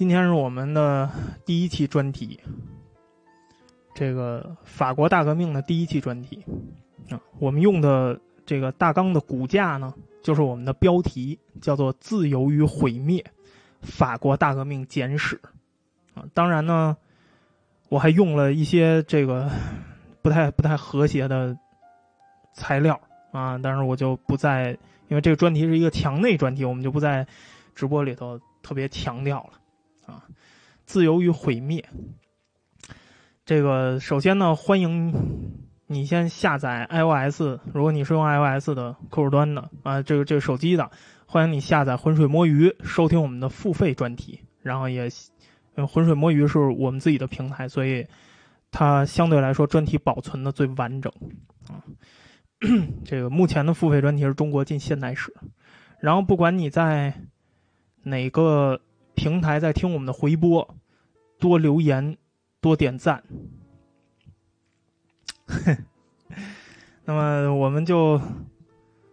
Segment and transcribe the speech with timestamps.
[0.00, 1.10] 今天是我们的
[1.44, 2.40] 第一期专题，
[3.94, 6.42] 这个法国大革命的第一期专题
[7.10, 9.92] 啊，我们用的这个大纲的骨架呢，
[10.22, 13.22] 就是我们的标题，叫做“自由与毁灭：
[13.82, 15.38] 法国大革命简史”
[16.16, 16.24] 啊。
[16.32, 16.96] 当然呢，
[17.90, 19.50] 我还用了一些这个
[20.22, 21.54] 不太不太和谐的
[22.54, 22.98] 材料
[23.32, 24.70] 啊，但是我就不在，
[25.08, 27.26] 因为这个专题是一个墙内专题，我们就不在
[27.74, 29.59] 直播里头特别强调了。
[30.10, 30.26] 啊，
[30.84, 31.84] 自由与毁灭。
[33.46, 35.12] 这个首先呢，欢迎
[35.86, 40.90] 你先下载 iOS，如果你是用 iOS 的客户端的啊，这个这个手机的，
[41.26, 44.40] 欢迎你下载浑水摸鱼，收听我们的付费专题。
[44.62, 45.08] 然后也，
[45.88, 48.06] 浑水摸鱼是我们自己的平台，所以
[48.70, 51.12] 它相对来说专题保存的最完整
[51.66, 51.82] 啊。
[53.04, 55.34] 这个目前的付费专题是中国近现代史。
[55.98, 57.14] 然后不管你在
[58.02, 58.80] 哪个。
[59.20, 60.74] 平台在听我们的回播，
[61.38, 62.16] 多留言，
[62.58, 63.22] 多点赞。
[67.04, 68.18] 那么我们就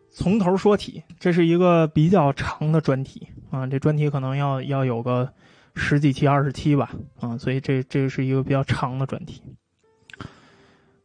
[0.09, 5.34] 从头说起，这是一个比较长的专题啊，这专题可能要要有个
[5.76, 6.89] 十几期、二十期吧
[7.20, 9.44] 啊，所以这这是一个比较长的专题。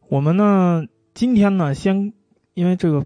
[0.07, 2.13] 我们呢，今天呢，先
[2.53, 3.05] 因为这个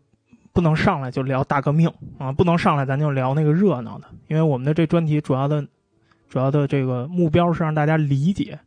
[0.54, 5.68] 不能上来就聊大革命啊，不能上来咱就聊那个热闹的，因为我们的这专题主要的。
[6.30, 8.60] 主要的这个目标是让大家理解，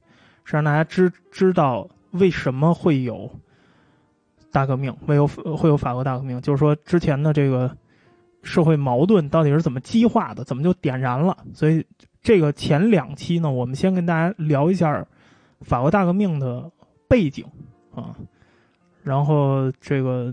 [0.44, 3.30] 是让大家知知道为什么会有
[4.50, 7.70] 大革命，会有会有法国大革命，就是说之前的这个
[8.42, 11.36] 社会矛盾到底是怎么激化的，怎么就点燃了。
[11.52, 11.84] 所以
[12.22, 15.06] 这个前两期呢，我们先跟大家聊一下
[15.60, 16.70] 法国大革命的
[17.08, 17.44] 背景
[17.94, 18.16] 啊，
[19.02, 20.32] 然后这个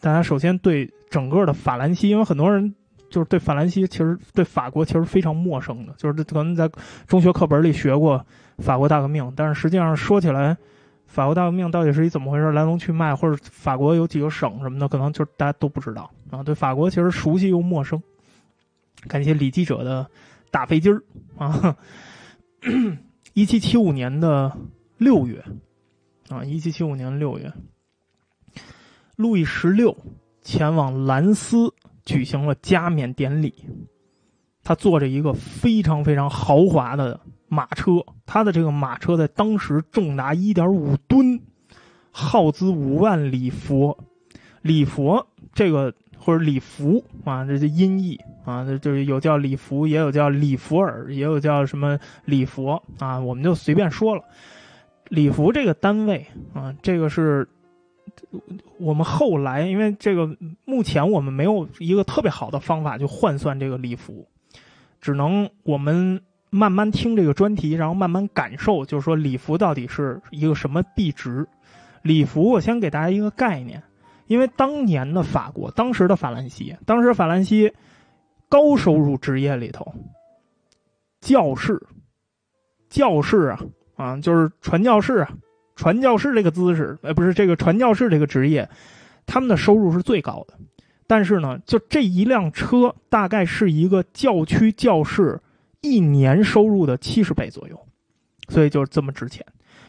[0.00, 2.74] 大家首先对整个的法兰西，因为很多人。
[3.10, 6.70] 就是对法兰西，其实对法国其实非常陌生的，就是可能在
[7.06, 8.24] 中学课本里学过
[8.58, 10.56] 法国大革命，但是实际上说起来，
[11.06, 16.42] 法国大革命到底是一怎么回事，来龙去脉，或者法国有几个省什么的，可能就大家都不知道啊。
[16.42, 18.00] 对法国其实熟悉又陌生。
[19.08, 20.08] 感谢李记者的
[20.50, 21.02] 大飞机儿
[21.36, 21.76] 啊！
[23.32, 24.56] 一七七五年的
[24.98, 25.42] 六月
[26.28, 27.50] 啊，一七七五年六月，
[29.16, 29.96] 路易十六
[30.42, 31.72] 前往兰斯。
[32.04, 33.54] 举行了加冕典礼，
[34.64, 41.40] 他坐着一个非常非常豪华的马车，他的这个马车在当时重达一点五吨，
[42.10, 43.98] 耗资五万里佛，
[44.62, 54.24] 里佛这个或者里弗啊，这是音译啊，这就是有叫里弗，也有叫里弗尔，也有叫什么里佛啊，我们就随便说了，
[55.08, 57.48] 里弗这个单位啊，这个是。
[58.78, 64.26] 我们后来，因为这个目前我们没有一个特别好的方法去换算这个礼服，
[65.00, 66.20] 只能我们
[66.50, 71.46] 慢慢听这个专题，然后慢慢感受，就是说礼服到底是一个什么币值。
[72.02, 73.82] 礼服，我先给大家一个概念，
[74.26, 77.72] 因为当年的法国，当时的法兰西，当时法兰西
[78.48, 79.94] 高收入职业里头，
[81.20, 81.80] 教士，
[82.88, 83.60] 教士啊
[83.96, 85.30] 啊，就是传教士啊。
[85.80, 88.68] 传教士这个姿势，呃，不是这个传教士这个职业，
[89.24, 90.52] 他们的收入是最高的。
[91.06, 95.40] 但是呢，就这一辆车，大概是一个教区教士
[95.80, 97.80] 一年收入的七十倍左右，
[98.50, 99.42] 所以就是这么值钱。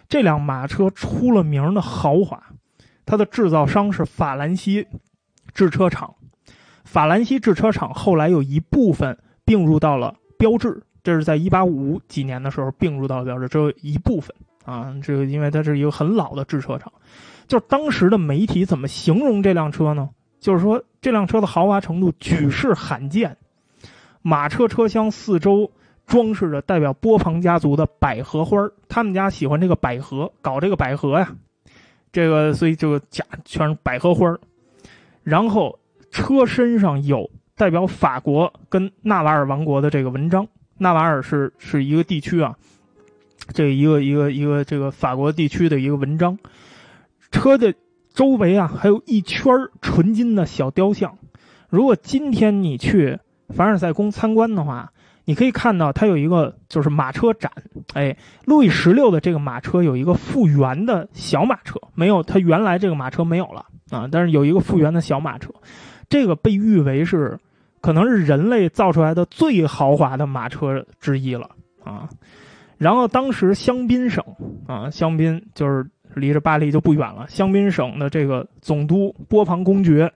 [0.07, 2.41] 这辆马车出了名的豪华，
[3.06, 4.88] 它的制造商是法兰西
[5.53, 6.16] 制车厂。
[6.85, 14.34] 法兰西制车厂后来有一部分并入到了标致，这是在一八五几年的时候并入到标致，只有一部分。
[14.66, 16.91] 啊，这个因为它是一个很老的制车厂，
[17.47, 20.09] 就是当时的媒体怎么形容这辆车呢？
[20.39, 23.38] 就是说这辆车的豪华程度举世罕见，
[24.21, 25.71] 马车车厢四周
[26.07, 28.57] 装饰着代表波旁家族的百合花
[28.89, 31.35] 他们家喜欢这个百合，搞这个百合呀，
[32.11, 34.35] 这个所以这个假全是百合花
[35.23, 35.79] 然后
[36.09, 42.57] 车身上有代表法国跟纳瓦尔王国的这个文章，纳瓦尔是是一个地区啊。
[43.53, 46.38] 这一个一个一个这个法国地区的一个文章，
[47.31, 47.73] 车的
[48.13, 51.17] 周围啊还有一圈纯金的小雕像。
[51.69, 54.91] 如果今天你去凡尔赛宫参观的话，
[55.25, 57.51] 你可以看到它有一个就是马车展。
[57.93, 58.15] 哎，
[58.45, 65.51] 路易十六的这个马车有一个复原的小马车，没有它原来这个马车没有了啊，但是有一个复原的小马车，
[66.09, 67.39] 这个被誉为是
[67.81, 71.49] 可能是人类造出来的最豪华的马车之一了
[71.83, 72.09] 啊。
[72.81, 74.25] 然后当时香槟省
[74.68, 77.28] 啊，香槟就是离着巴黎就不远了。
[77.30, 80.12] 香槟省的这个总督波旁公爵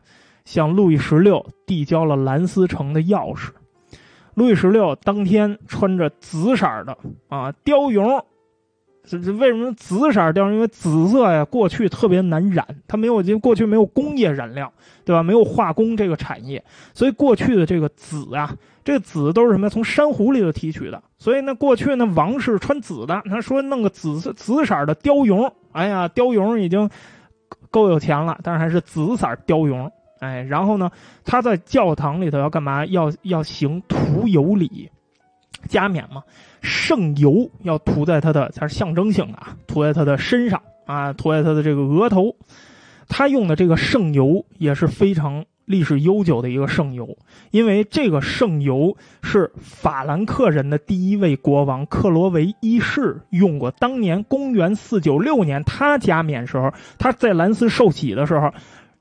[0.45, 3.51] 向路易十六递交了兰斯城的钥匙。
[4.33, 6.97] 路易十六当天穿着紫色的
[7.27, 8.25] 啊貂绒，
[9.07, 10.51] 这这为什么紫色貂？
[10.51, 14.71] 因为紫色呀，过去特别难染，它没有因为过去没有工业染料，
[15.03, 15.21] 对吧？
[15.21, 16.63] 没有化工这个产业，
[16.93, 19.69] 所以过去的这个紫啊，这个紫都是什么？
[19.69, 21.01] 从珊瑚里头提取的。
[21.17, 26.89] 所以呢，过去呢，王室穿紫的，他说弄个紫色紫色的貂绒，哎呀，貂绒已经
[27.71, 29.91] 够有钱了，但是还是紫色貂绒。
[30.19, 30.89] 哎，然后呢，
[31.25, 32.85] 他在教堂里头要干嘛？
[32.85, 34.89] 要要行徒有礼，
[35.67, 36.23] 加冕嘛，
[36.65, 42.35] 圣油要涂在他的，它是象征性的啊，涂在他的身上啊，涂在他的这个额头。
[43.07, 47.17] 他用的这个圣油也是非常历史悠久的一个圣油，
[47.51, 53.71] 因为这个圣油是法兰克人的第一位国王克罗维一世用过。
[53.71, 58.51] 当年公元四九六年，他加冕时候，他在兰斯受洗的时候。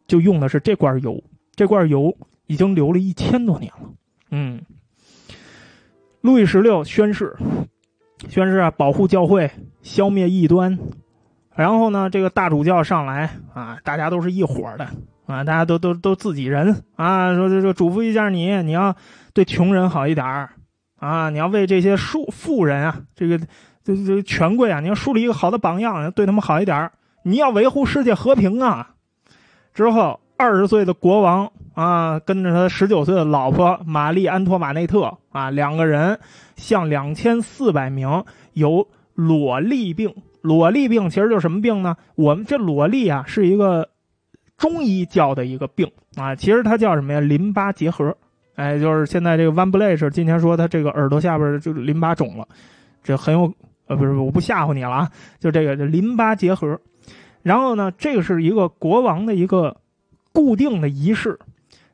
[0.06, 1.24] 就用的是这罐油，
[1.56, 2.14] 这罐油
[2.46, 3.88] 已经留了一千多年了。
[4.30, 4.60] 嗯，
[6.24, 7.36] 路易十六宣誓，
[8.30, 9.50] 宣誓啊，保护教会，
[9.82, 10.78] 消灭异端。
[11.54, 14.88] 然后呢，这个大主教上来啊，大家都是一伙的
[15.26, 17.34] 啊，大家都都都自己人啊。
[17.34, 18.96] 说这这嘱咐一下你，你要
[19.34, 20.48] 对穷人好一点
[20.96, 23.38] 啊，你要为这些富富人啊，这个
[23.84, 26.90] 这这权贵啊，你要树立一个好的榜样，对他们好一点
[27.24, 28.94] 你要维护世界和平啊。
[29.74, 36.18] 之后，二十岁的国王啊，跟着他十九岁的老婆玛丽安托马内特啊，两个人
[36.56, 40.14] 向两千四百名有裸痢病。
[40.40, 41.96] 裸痢病其实就是什么病呢？
[42.14, 43.88] 我们这裸痢啊，是一个
[44.56, 47.20] 中医叫的一个病啊，其实它叫什么呀？
[47.20, 48.16] 淋巴结核。
[48.56, 52.46] 哎，就是现在这个 Van Blash 今天说他这个耳朵下边就淋巴肿了，
[53.02, 53.52] 这很有
[53.88, 55.10] 呃，不是，我不吓唬你了啊，
[55.40, 56.78] 就这个淋巴结核。
[57.42, 59.76] 然后呢，这个是一个国王的一个
[60.32, 61.36] 固定的仪式，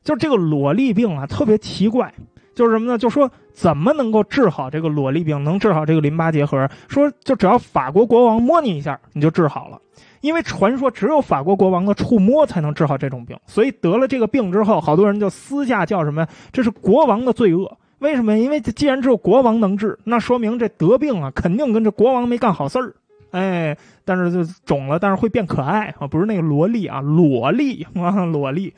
[0.03, 2.13] 就这个裸痢病啊，特别奇怪，
[2.55, 2.97] 就是什么呢？
[2.97, 6.69] 就说怎么能够治好这个裸痢病，能治好这个淋巴结核？
[6.87, 9.79] 说就只要法国国王摸你一下，你就治好了。
[10.21, 16.27] 因为传说只有法国国王的触摸才能治好这种病，所以得了这个病之后，好多人就私下叫什么？
[16.51, 17.77] 这是国王的罪恶。
[17.99, 18.37] 为什么？
[18.37, 22.93] 因为既然只有国王能治，那说明这得病啊，肯定跟这国王没干好事儿。
[23.31, 28.73] 哎，但是就肿了，但是会变可爱啊，不是那个萝莉啊，裸莉啊，裸莉。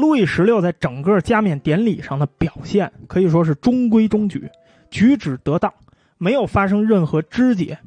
[0.00, 4.50] 路易十六在整个加冕典礼上的表现可以说是中规中矩，
[4.90, 5.72] 举止得当，
[6.18, 7.78] 没有发生任何肢解。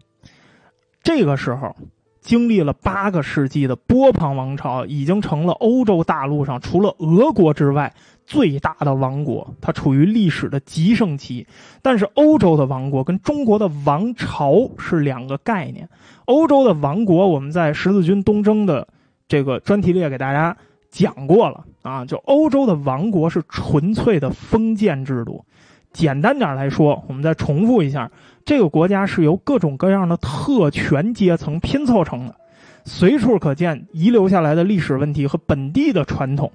[1.02, 1.76] 这个时候，
[2.22, 7.94] 经历了八个世纪的波旁王朝，已经成了欧洲大陆上除了俄国之外。
[8.26, 11.46] 最大的王国，它处于历史的极盛期。
[11.82, 15.90] 但是，欧洲的王国跟中国的王朝是两个概念。
[16.24, 18.88] 欧洲的王国，我们在十字军东征的
[19.28, 20.56] 这个专题里也给大家
[20.90, 22.04] 讲过了啊。
[22.04, 25.46] 就欧洲的王国是纯粹的封建制度。
[25.92, 28.10] 简单点来说，我们再重复一下，
[28.44, 32.36] 这个国家是由各种各样的特权阶层拼凑成的。
[32.86, 36.52] 随处可见遗留下来的历史问题和本地的传统。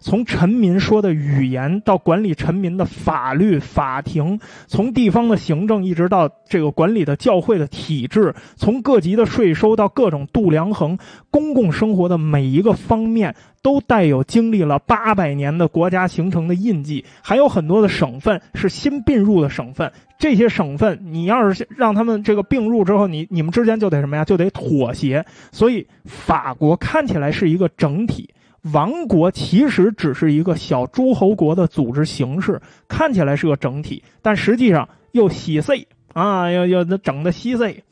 [0.00, 10.98] 从臣民说的语言到管理臣民的法律法庭，从地方的行政一直到这个管理的教会的体制，从各级的税收到各种度量衡，
[11.30, 17.04] 公共生活的每一个方面都带有经历了八百年的国家形成的印记。
[17.20, 24.24] 还有很多的省份是新并入的省份，这些省份你要是让他们这个并入之后，你你们之间就得什么呀？
[24.24, 25.26] 就得妥协。
[25.52, 28.30] 所以法国看起来是一个整体。
[28.72, 37.82] 王国其实只是一个小诸侯国的组织形式，看起来是个整体，但实际上又稀碎啊，又又整的稀碎。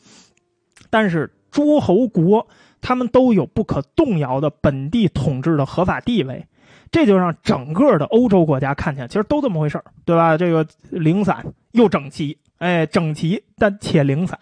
[0.91, 2.47] 但是诸侯国
[2.81, 6.47] 他们都有不可动摇的本地统治的合法地位，
[6.91, 10.37] 这就让整个的欧洲国家看起来其实都这么回事对吧？
[10.37, 14.39] 这个零散又整齐，哎，整齐但且零散。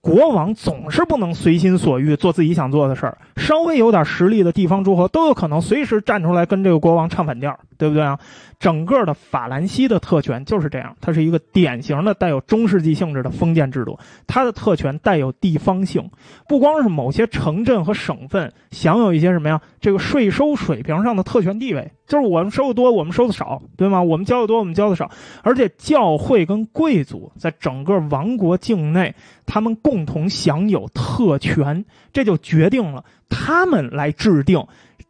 [0.00, 8.18] 国王总是不能随心所欲做自己想做的事儿，稍微有点实力的地方诸侯都有可能随时站出来跟这个国王唱反调，对不对啊？
[8.58, 13.96] 整个的法兰西的特权就是这样，它是一个典型的带有中世纪性质的封建制度。
[14.26, 16.10] 它的特权带有地方性，
[16.48, 19.60] 不光是某些城镇和省份享有一些什么呀？
[19.80, 24.02] 这个税收水平上的特权地位，就是我们收的多，我们收的少，对吗？
[24.02, 25.08] 我们交的多，我们交的少。
[25.42, 29.14] 而且教会跟贵族在整个王国境内，
[29.46, 34.66] 他们共同享有特权，这就决定了他们来制定。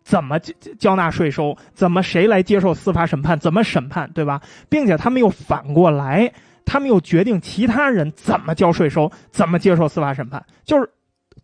[0.08, 1.54] 怎么交交纳税收？
[1.74, 3.38] 怎么谁来接受司法审判？
[3.38, 4.40] 怎么审判，对吧？
[4.70, 6.32] 并且他们又反过来，
[6.64, 10.42] 他们又决定其他人怎么交税收，怎么接受司法审判。
[10.64, 10.88] 就是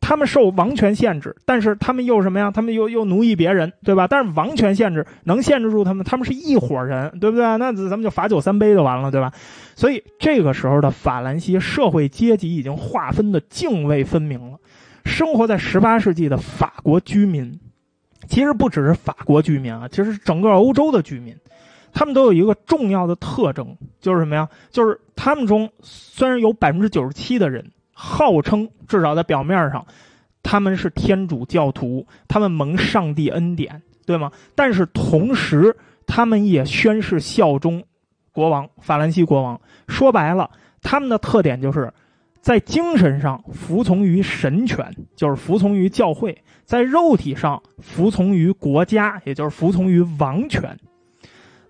[0.00, 2.50] 他们受王权限制，但是他们又什么呀？
[2.50, 4.06] 他们又又奴役别人，对吧？
[4.08, 7.44] 但是王权限制能限制住他们，他们是一伙人，对不对？
[7.58, 9.30] 那咱们就罚酒三杯就完了，对吧？
[9.74, 14.56] 所以这个时候的法兰西社会阶级已经划分的泾渭分明了。
[15.04, 17.60] 生活在十八世纪的法国居民，
[18.28, 21.36] 其实不只是法国居民啊，其实整个欧洲的居民，
[21.92, 24.48] 他们都有一个重要的特征，就是什么呀？
[24.70, 27.70] 就是他们中虽然有百分之九十七的人。
[27.96, 29.86] 号称至少在表面上，
[30.42, 34.32] 他们是天主教徒，他们蒙上帝恩典，对吗？
[34.56, 37.84] 但是同时，他们也宣誓效忠
[38.32, 39.60] 国王法兰西国王。
[39.86, 40.50] 说白了，
[40.82, 41.94] 他们的特点就是
[42.44, 46.30] 在精神上服从于神权，就是服从于教会；
[46.66, 50.78] 在肉体上服从于国家，也就是服从于王权。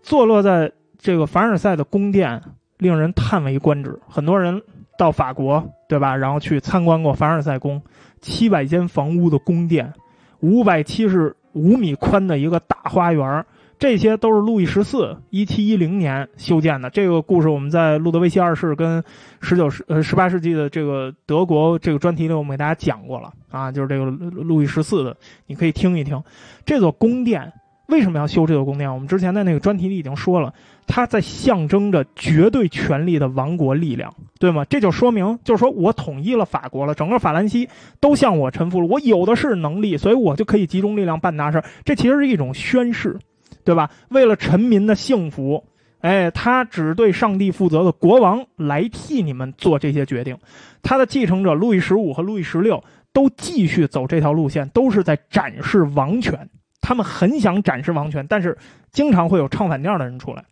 [0.02, 2.42] 坐落在这个凡尔赛的宫殿，
[2.78, 3.96] 令人叹为观止。
[4.08, 4.60] 很多人。
[4.96, 6.14] 到法国，对吧？
[6.14, 7.82] 然后去参观过凡尔赛宫，
[8.20, 9.92] 七百间房屋的宫殿，
[10.38, 13.44] 五百七十五米宽的一个大花园，
[13.78, 16.90] 这些都是路易十四一七一零年修建的。
[16.90, 19.02] 这个故事我们在路德维希二世跟
[19.40, 25.16] 十九世呃十八世纪的这个德国这个专题里，我们给大家讲过了啊，就是这个路易十四的，
[25.46, 26.22] 你可以听一听。
[26.64, 27.52] 这座宫殿
[27.88, 28.92] 为什么要修这座宫殿？
[28.92, 30.52] 我们之前在那个专题里已经说了。
[30.86, 34.66] 它在象征着绝对权力的王国力量，对吗？
[34.66, 41.64] 这就说明，就是说我统一了法国了，整个法兰西都向我臣服了，我有的是能力，所以我就可以集中力量办大事。
[41.86, 43.18] 这其实是一种宣誓，
[43.64, 43.90] 对吧？
[44.08, 45.64] 为了臣民的幸福，
[46.00, 50.36] 哎，他只对上帝负责的国王来替你们做这些决定。
[50.82, 56.48] 他的继承者路易十五和路易十六都继续走这条路线，都是在展示王权。
[56.80, 58.58] 他们很想展示王权，但是
[58.92, 60.44] 经常会有唱反调的人出来。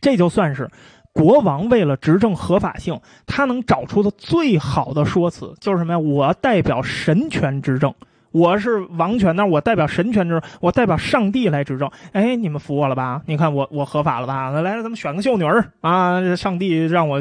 [0.00, 0.70] 这就算是
[1.12, 5.98] 国王为了执政合法性，他能找出的最好的说辞，就是什么呀？
[5.98, 7.92] 我代表神权执政，
[8.36, 11.90] 我是王权，那我代表神权执政，我代表上帝来执政。
[12.12, 13.22] 哎，你们服我了吧？
[13.24, 14.50] 你看我我合法了吧？
[14.50, 16.20] 来，咱们选个秀女儿啊！
[16.36, 17.18] 上帝让我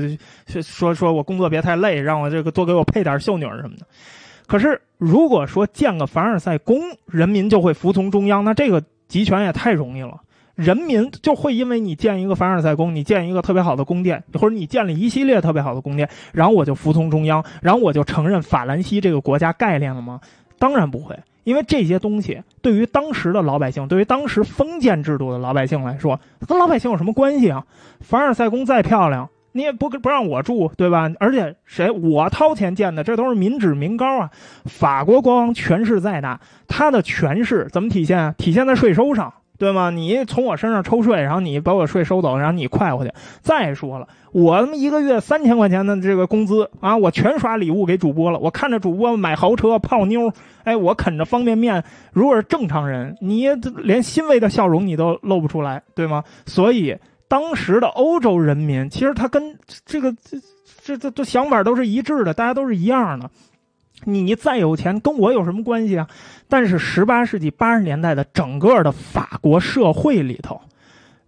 [0.62, 3.88] 说说我工作别太累，让我这个多给我配点秀女儿什么的。
[4.46, 10.20] 可是如果说建个凡尔赛宫，人民就会服从中央，那这个集权也太容易了。
[10.56, 20.20] 人民就会因为你建一个凡尔赛宫，你建一个特别好的宫殿，或者你建了一系列特别好的宫殿，然后我就服从中央，然后我就承认法兰西这个国家概念了吗？
[20.66, 27.64] 当然不会，因为这些东西对于当时的老百姓，对于当时封建制度的老百姓来说，跟老百姓有什么关系啊？
[28.00, 31.08] 凡尔赛宫再漂亮，你也不不让我住，对吧？
[31.20, 34.32] 而且谁我掏钱建的，这都是民脂民膏啊！
[34.64, 38.34] 法国国王权势再大，他的权势怎么体现？
[38.40, 39.32] 体现在税收上。
[39.58, 39.90] 对吗？
[39.90, 43.14] 你从我身上抽税，然后你把我税收走，然后你快回去。
[43.42, 48.40] 再说了，我他妈一个月三千块钱的这个工资啊，我全刷礼物给主播了。
[48.40, 50.34] 我看着主播买豪车泡妞，
[50.64, 51.84] 哎，我啃着方便面。
[52.12, 53.48] 如果是正常人，你
[53.78, 56.24] 连欣慰的笑容你都露不出来，对吗？
[56.46, 56.98] 所以
[57.28, 60.38] 当时的欧洲人民，其实他跟这个这
[60.84, 63.30] 这这这想法都是一致的，大家都是一样的。
[64.04, 66.08] 你再有钱，跟我有什么关系啊？
[66.48, 70.62] 但是十八世纪八十年代的整个的法国社会里头，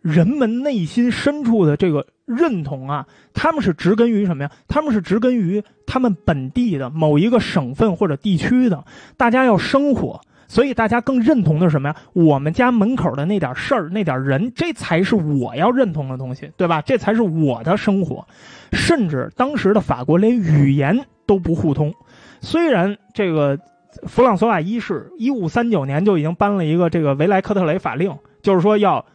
[0.02, 4.52] 人们内心深处的这个认同啊，他们是植根于什么呀？
[4.68, 8.84] 他们是植根于他们本地的某一个省份或者地区的。
[9.18, 11.96] 大家要生活，所以大家更认同的是什么呀？
[12.14, 16.82] 我们家门口的那点事儿、那点人，这才是我要认同的东西，对吧？
[16.82, 18.26] 这才是我的生活。
[18.72, 21.94] 甚至当时的法国连语言都不互通。
[22.42, 23.58] 虽然这个
[24.06, 29.06] 弗朗索瓦一世一五三九年就已经颁了一个这个维莱克特雷法令，就是说要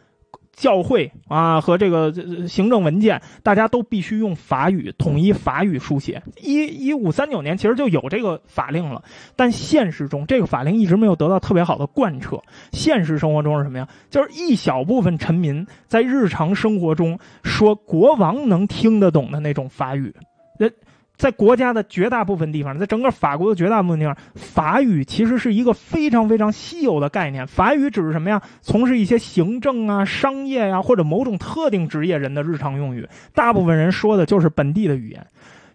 [0.51, 2.13] 教会啊和这个
[2.47, 6.21] 行政文件，大家都必须用法语，统一法语书写。
[6.41, 9.03] 一一五三九年其实就有这个法令了，
[9.35, 12.39] 但现实中这个法令一直没有得到特别好的贯彻。
[12.71, 13.87] 现实生活中是什么呀？
[14.11, 20.13] 就是一小部分臣民在日常生活中说国王能听得懂的那种法语。
[20.59, 20.69] 那
[21.15, 27.45] 在国家的绝大部分地方，在整个法国的绝大部分地方，法语其实是一个非常非常稀有的概念。
[27.45, 28.41] 法语只是什么呀？
[28.61, 33.07] 从事一些行政啊、商业呀，或者某种特定职业人的日常用语。
[33.33, 35.25] 大部分人说的就是本地的语言。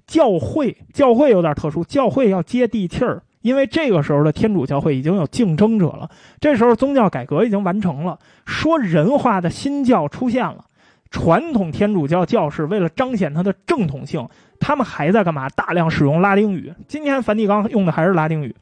[0.07, 6.11] 教会，教会有点特殊，教会要接地气儿，因为这个时候的天主教会已经有竞争者了。
[6.41, 10.65] 这时候宗教改革已经完成了，说人话的新教出现了。
[11.11, 14.29] 传统天主教教士为了彰显它的正统性，
[14.61, 15.49] 他们还在干嘛？
[15.51, 16.73] 大量使用拉丁语。
[16.87, 18.55] 今天梵蒂冈用的还是拉丁语。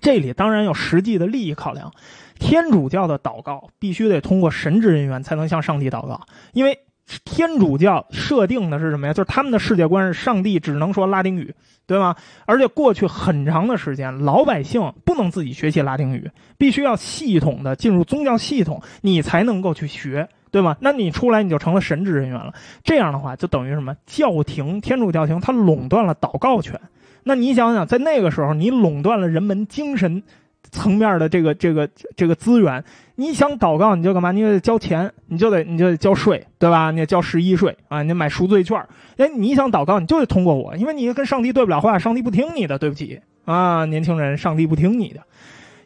[0.00, 1.92] 这里当然有实际的利益考量。
[2.38, 6.20] 天主教的祷告必须得通过神职人员才能向上帝祷告，
[6.52, 6.76] 因为
[7.24, 9.12] 天主教设定的是什么呀？
[9.12, 11.54] 就是他们的世界观是上帝只能说拉丁语，
[11.86, 12.16] 对吗？
[12.46, 20.76] 而且过去很长的时间，老百姓不能自己学习拉丁语，必须要系统的进入宗教系统，你才能够去学，对吗？
[20.78, 22.54] 那你出来你就成了神职人员了。
[22.84, 23.96] 这样的话，就等于什么？
[24.06, 26.80] 教廷天主教廷它垄断了祷告权。
[27.24, 30.22] 那你想想，在那个时候，你垄断了人们精神。
[30.70, 32.82] 层面的这个这个这个资源，
[33.16, 34.32] 你想祷告你就干嘛？
[34.32, 36.90] 你就得交钱，你就得你就得交税，对吧？
[36.90, 38.02] 你得交十一税啊！
[38.02, 38.82] 你买赎罪券，
[39.18, 45.20] 哎，你想祷告你就得通过我，因为你跟上帝对不了话，上帝不听你的，对不起啊，年轻人，上帝不听你的。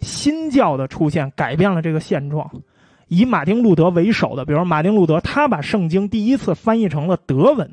[0.03, 2.49] 新教的出现改变了这个现状，
[3.09, 7.71] 以马丁路德为首的，比如马丁路德，他把圣经第一次翻译成了德文。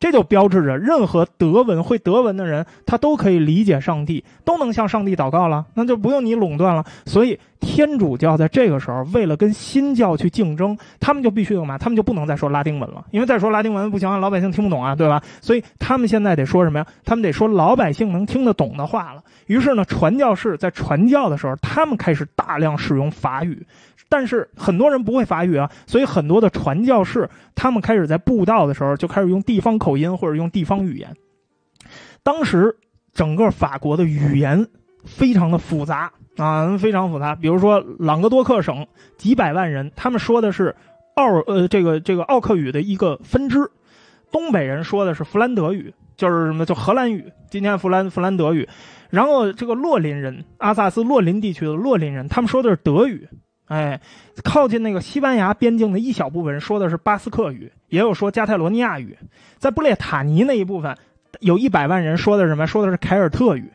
[0.00, 6.84] 这就标志着，任何德文会德文的人，他都可以理解上帝，都能向上帝祷告了，那就不用你垄断了。
[7.06, 11.78] 所以，天主教在这个时候，为了跟新教去竞争，他们就必须干嘛？
[11.78, 15.22] 他们就不能再说拉丁文了，因为再说拉丁文不行啊，老百姓听不懂啊，对吧？
[15.40, 16.86] 所以，他们现在得说什么呀？
[17.04, 19.22] 他们得说老百姓能听得懂的话了。
[19.46, 23.66] 于是呢，传教士在传教的时候，他们开始大量使用法语。
[24.08, 31.16] 但是很多人不会法语啊，所以很多的传教士他们开始在布道的时候就开始用地方口音或者用地方语言。
[32.22, 32.76] 当时
[33.12, 34.68] 整个法国的语言
[35.04, 37.34] 非常的复杂啊，非常复杂。
[37.34, 38.86] 比如说朗格多克省
[39.16, 40.76] 几百万人，他们说的是
[41.14, 43.70] 奥呃这个这个奥克语的一个分支，
[44.30, 48.68] 东北人说的是弗兰德语，就是什么叫荷兰语，今天弗兰弗兰德语。
[49.10, 53.28] 然后这个洛林人，阿萨斯洛林地区的洛林人，他们说的是德语。
[53.66, 54.00] 哎，
[54.42, 59.16] 靠近那个西班牙边境的一小部分人说的是巴斯克语，也有说加泰罗尼亚语。
[59.58, 60.96] 在布列塔尼那一部分，
[61.40, 62.66] 有一百万人说的是什么？
[62.66, 63.70] 说的是凯尔特语。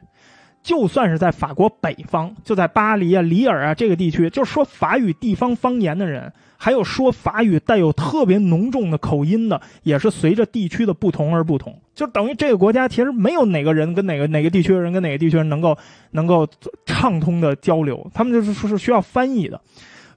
[0.62, 11.80] 就算是在法国北方，就在巴黎啊、里尔啊这个地区，就是说法语地方方言的人，还有说法语带有特别浓重的口音的，也是随着地区的不同而不同。
[11.96, 15.78] 就等于这个国家其实没有哪个人跟哪个哪个地区的人跟哪个地区人能够
[16.12, 16.48] 能够
[16.86, 19.60] 畅通的交流，他们就是说是需要翻译的。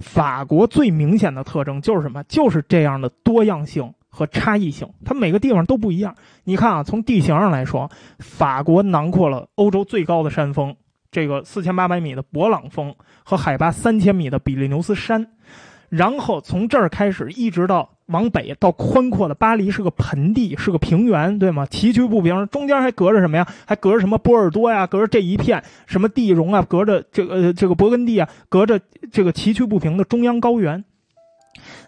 [0.00, 2.22] 法国最明显的特征就是什么？
[2.24, 6.14] 就是这样的多样性和差异性，它每个地方都不一样。
[6.44, 10.76] 你看啊，从地形上来说，法国囊括了欧洲最高的山峰，
[11.10, 12.94] 这个四千八百米的勃朗峰
[13.24, 15.26] 和海拔三千米的比利牛斯山，
[15.88, 17.88] 然后从这儿开始一直到。
[18.06, 21.64] 往北到宽阔的巴黎是个盆地，是个平原，对吗？
[21.64, 23.46] 崎岖不平，中间还隔着什么呀？
[23.64, 24.86] 还隔着什么波尔多呀？
[24.86, 26.60] 隔着这一片什么地容啊？
[26.60, 28.28] 隔着这个这个勃艮第啊？
[28.50, 28.78] 隔着
[29.10, 30.84] 这个崎岖不平的中央高原。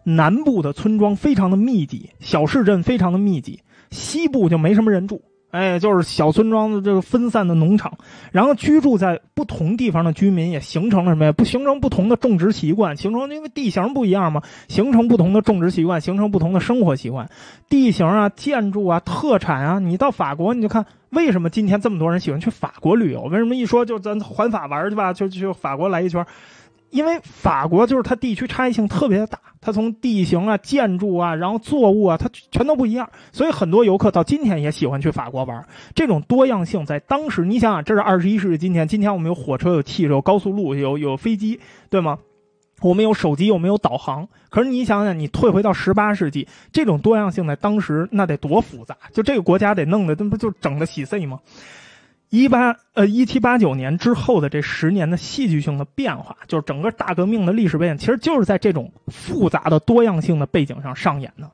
[0.03, 5.23] 南部的村庄非常的密集，小市镇非常的密集，西部就没什么人住。
[5.51, 7.97] 哎，就是小村庄的这个分散的农场，
[8.33, 11.31] 然后居住在不同地方的居民也形成了什么呀？
[11.31, 17.31] 不形成不同的种植习惯，形成因为地形不一样嘛，形成不同的种植习惯，形成不同的生活习惯。
[17.69, 23.23] 地形啊，建筑啊，特产啊，你到法国你就看，为什么今天这么多人喜欢去法国旅游？
[23.23, 26.27] 为什么一说就咱环法玩去吧，就就法国来一圈？
[26.95, 35.67] 因为法国就是它地区差异性特别的大，它从地形啊、建筑啊，然后作物啊，它全都不一样，所以很多游客到今天也喜欢去法国玩。
[35.93, 41.59] 这种多样性在当时，你想想，这是二十一世纪今天，今天我们有火车、有汽车、有高速路、有有飞机，
[41.91, 42.17] 对吗？
[42.81, 44.29] 我们有手机，我们有导航。
[44.49, 48.97] 可是你想想，你退回到十八世纪，这种多样性在当时那得多复杂？
[49.13, 51.41] 就这个国家得弄的，那不就整的稀碎吗？
[52.31, 61.51] 一八呃一七八九年之后的这十年的戏剧性的变化，就是整个大革命的历史背景，其实就是在这种复杂的多样性的背景上上演的。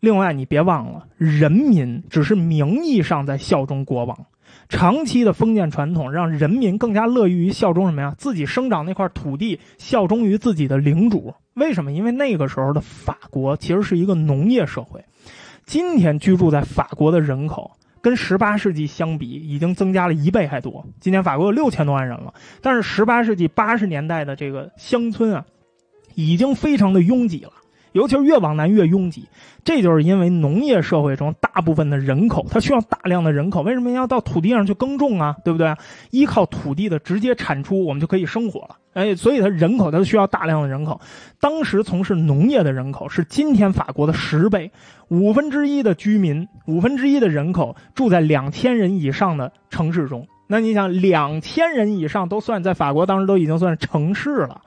[0.00, 4.26] 另外，你别忘了，人民只是名义上在效忠国王，
[4.68, 8.14] 长期的封建传统让人民更加乐于效忠什么呀？
[8.16, 11.34] 自己生长那块土地，效忠于自己的领主。
[11.54, 11.90] 为什么？
[11.90, 15.04] 因为那个时候的法国其实是一个农业社会，
[15.66, 17.72] 今天居住在法国的人口。
[18.00, 20.86] 跟十八世纪相比，已经增加了一倍还多。
[21.00, 22.32] 今年法国有六千多万人了，
[22.62, 25.44] 但是十八世纪八十年代的这个乡村啊，
[26.14, 27.52] 已经非常的拥挤了，
[27.92, 29.28] 尤其是越往南越拥挤。
[29.64, 35.36] 这就是因为农业社会中大部分的人口，它需要大量的人口，为什么要到土地上去耕种啊？
[35.44, 35.74] 对不对？
[36.10, 38.76] 依靠土地的直接产出，我们就可以生活了。
[38.94, 41.00] 哎，所以它人口它需要大量的人口。
[41.38, 44.70] 当时从事农业的人口是今天法国的十倍。
[45.08, 50.26] 五分之一的居民，五分之一的人口住在两千人以上的城市中。
[50.46, 54.62] 那你想，两千人以上都算在法国当时都已经算城市了。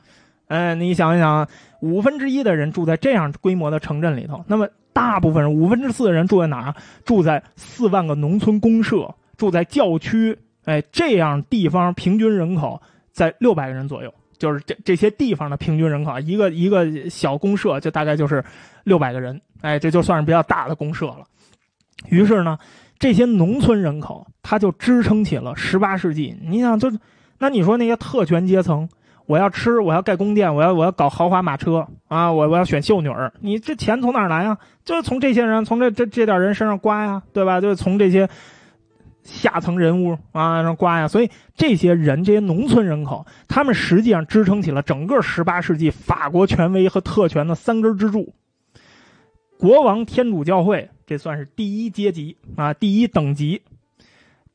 [0.51, 1.47] 哎，你想一想，
[1.79, 6.75] 五分之一的人住在这样规模的城镇里头，那么大部分人五分之四的人住在哪儿？
[7.05, 10.37] 住在四万个农村公社，住在教区。
[10.65, 12.81] 哎，这样地方平均人口
[13.13, 14.13] 在六百个人左右。
[14.37, 18.43] 就是这这些地方的平均人口，一个一个小公社就大概就是
[18.83, 21.23] 六百个人，哎，这就算是比较大的公社了。
[22.09, 22.57] 于是呢，
[22.99, 26.35] 这些农村人口，他就支撑起了十八世纪。
[26.41, 26.91] 你想，就
[27.37, 28.89] 那你说那些特权阶层，
[29.31, 34.57] 我要吃，我要盖宫殿，我要我要搞豪华马车啊，我我要选秀女儿，你这钱从哪来啊？
[34.83, 37.61] 就是从这些人，从这这这点人身上刮呀，对吧？
[37.61, 38.29] 就是从这些。
[39.23, 41.07] 下层人物啊，上刮呀！
[41.07, 48.33] 所以这些人，这些农村人口，他们实际上支撑起了整个十八世纪法国权威和特权的三根支柱。
[49.59, 53.61] 国王、天主教会，这算是第一阶级啊，第一等级；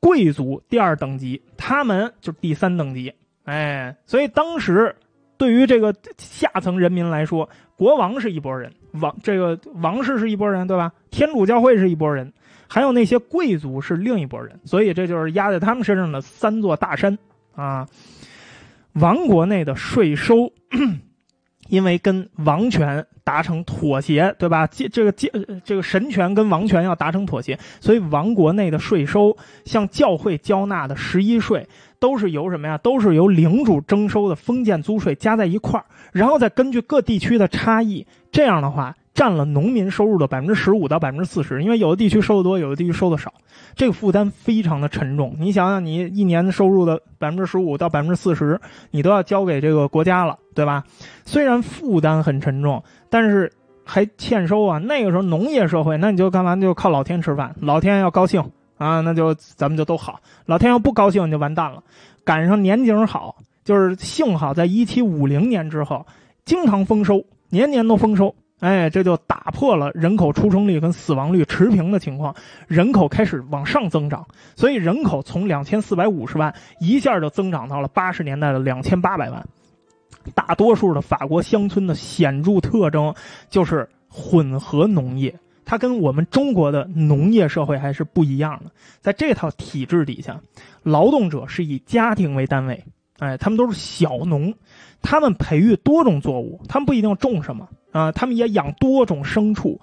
[0.01, 3.15] 贵族第二等级，他们就是第三等级。
[3.47, 4.95] 哎，所以当时
[5.39, 10.93] 对于这个下层人民来说，国王是一拨人，王这个王室是一拨人，对吧？
[11.11, 12.33] 天主教会是一拨人。
[12.69, 17.17] 还有那些贵族是另一拨人，所以这就是压在他们身上的三座大山
[17.55, 17.87] 啊。
[18.95, 20.53] 王国内的税收，
[21.69, 24.65] 因为跟王权达成妥协，对吧？
[24.69, 25.29] 这这个这
[25.65, 31.67] 这个神权跟王权要达成妥协，所以王国内的税收，向教会交纳的十一税，
[31.99, 32.79] 都是由什么呀？
[32.79, 38.95] 都是由领主征收的封建租税加在一块儿，然后再根据各地区的差异，这样的话。
[39.17, 43.33] 占了农民收入的百分之十五到百分之四十，因为有的地区收的多，有的地区收的少，
[43.75, 45.35] 这个负担非常的沉重。
[45.41, 50.85] 你想想，你一年的收入的百分之十五到百分之四十，你都要交给这个国家了，对吧？
[51.25, 53.51] 虽然负担很沉重，但是
[53.87, 54.77] 还欠收啊。
[54.77, 56.55] 那个时候农业社会，那你就干嘛？
[56.55, 58.45] 就靠老天吃饭，老天要高兴
[58.77, 61.83] 啊，那就咱们就都好；老天要不高兴，就完蛋了。
[62.23, 66.05] 赶上年景好，就是幸好在一七五零年之后，
[66.45, 68.35] 经常丰收，年年都丰收。
[68.61, 72.35] 哎，这就打破了人口出生率跟死亡率持平的情况，
[72.67, 79.47] 人口开始往上增长，所以人口从两千四百五十万一下就增长到了八十年代的两千八百万。
[80.35, 83.15] 大多数的法国乡村的显著特征
[83.51, 88.71] 就是混合农业，它跟我们中国的农业社会还是不一样的。
[89.01, 90.41] 在这套体制底下，
[90.83, 92.83] 劳动者是以家庭为单位，
[93.19, 94.55] 哎，他们都是小农，
[95.03, 97.69] 他们培育多种作物，他们不一定种什么。
[97.97, 99.81] 啊，他们也养多种牲畜，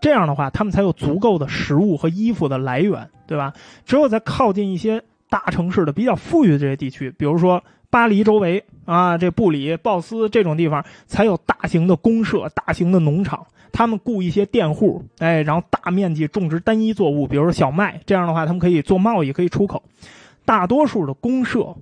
[0.00, 3.54] 这样的话，他们才有足够的食物和衣服的来源，对吧？
[3.86, 19.82] 只有在靠近一些大城市的比较富裕的这些地区，比如说巴黎周围啊，这布里、鲍斯这种地方，才有大型的公社、大型的农场，他们雇一些佃户，哎，然后大面积种植单一作物，比如说小麦，这样的话，他们可以做贸易，可以出口。
[20.44, 21.74] 大多数的公社，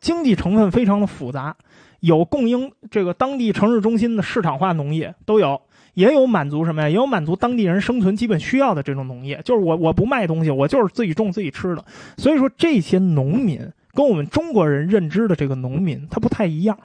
[0.00, 1.56] 经济成分非常的复杂。
[2.00, 5.60] 有供应这个当地城市中心的市场化农业都有，
[5.94, 6.88] 也有满足什么呀？
[6.88, 11.84] 也有满足当地人生存基本需要的这种农业，就是我我不卖东西，我就是自己种自己吃的。
[12.16, 13.60] 所以说这些农民
[13.92, 16.78] 跟我们中国人认知的这个农民他不太一样，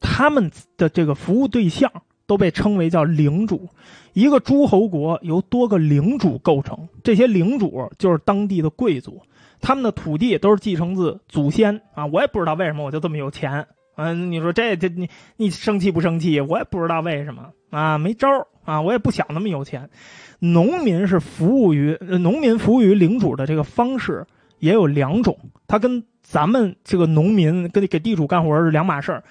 [0.00, 1.90] 他们的这个服务对象
[2.26, 3.68] 都被称为叫领主。
[4.14, 9.20] 一个诸侯国由多个领主构成，这些领主就是当地的贵族，
[9.60, 12.06] 他们的土地都是继承自祖先啊。
[12.06, 13.66] 我也不知道为什么我就这么有钱。
[14.00, 16.40] 嗯，你说这这你你生气不生气？
[16.40, 18.28] 我也不知道为什么啊，没招
[18.64, 19.90] 啊，我也不想那么有钱。
[20.38, 24.24] 农民是服务于农民服务于领主的这个方式
[24.60, 29.24] 也有两种，他跟咱们这个农民跟给地主干活是两码事儿。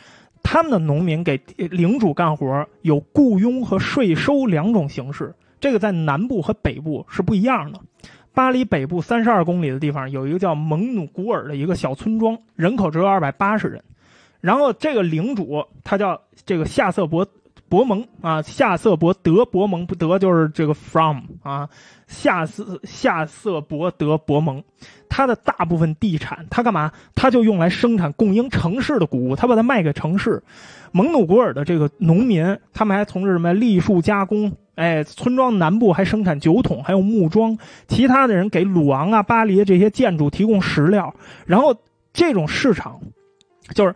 [0.43, 7.79] 他们的农民给领主干活有雇佣和税收两种形式，这个在南部和北部是不一样的。
[8.33, 13.81] 巴黎北部三十二公里的地方有一个叫蒙努古尔的一个小村庄，人口只有二百八十人。
[14.41, 17.27] 然后这个领主他叫这个夏瑟伯
[17.69, 21.67] 伯蒙啊，夏瑟伯德伯蒙不德就是这个 from 啊，
[22.07, 24.63] 夏瑟夏瑟伯德伯蒙，
[25.09, 26.93] 他的大部分地产他干嘛？
[27.13, 30.41] 他就用来生产供应城市的谷物，他把它卖给城市。
[30.93, 34.53] 蒙努古尔的这个农民，他们还从事什么栗树加工？
[34.75, 37.57] 哎，村庄南部还生产酒桶，还有木桩。
[37.89, 41.13] 其他的人给鲁昂啊、巴黎这些建筑提供石料。
[41.45, 41.75] 然后
[42.13, 43.01] 这种市场
[43.73, 43.93] 就是。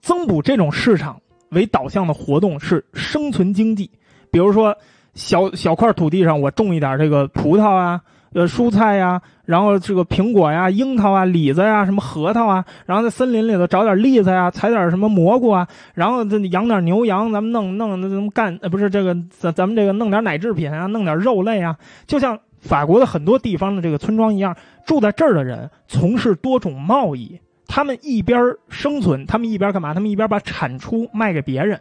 [0.00, 3.90] 增补这种市场为导向的活动是生存经济，
[4.30, 4.76] 比如说
[5.14, 8.00] 小小块土地上我种一点这个葡萄啊，
[8.32, 18.56] 呃蔬菜呀，然后这个苹果呀、樱桃啊、李子呀、什么核桃啊，然后在森林里头找点栗子呀，采点什么蘑菇啊，然后这养点牛羊，咱们弄弄那怎么干？
[18.62, 27.40] 呃，不是这个咱咱们这个弄点奶制品啊，弄点肉类啊，就像法国的很多地方的这个村庄一样，住在这儿的人从事多种贸易。
[27.72, 29.94] 他们一边生存，他们一边干嘛？
[29.94, 31.80] 他们一边把产出卖给别人，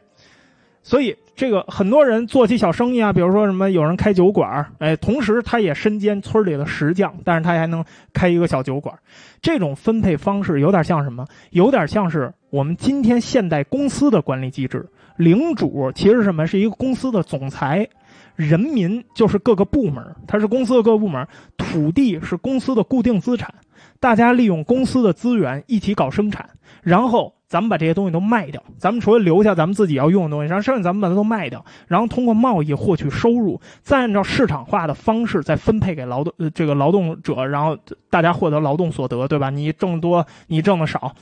[0.84, 8.95] 所以这个很多人做起小生意啊，比如说什么有人开酒馆，哎，同时他也身兼村里的石匠，但是他还能开一个小酒馆。
[9.41, 11.25] 这种分配方式有点像什么？
[11.49, 14.88] 有点像是我们今天现代公司的管理机制。
[15.17, 16.45] 领主其实什么？
[16.45, 17.89] 是一个公司的总裁，
[18.36, 23.54] 人民就是各个部门，它是公司的各个部门，土地是公司的固定资产，
[24.00, 26.50] 大家利用公司的资源一起搞生产，
[26.82, 37.78] 然后咱们把这些东西都卖掉，咱们除了留下咱们自己要用的东西，然后剩下咱们把它都卖掉，然后通过贸易获取收入，再按照市场化的方式再分配给劳动这个劳动者，然后
[38.10, 39.50] 大家获得劳动所得，对吧？
[39.50, 41.16] 你挣多，你挣的少。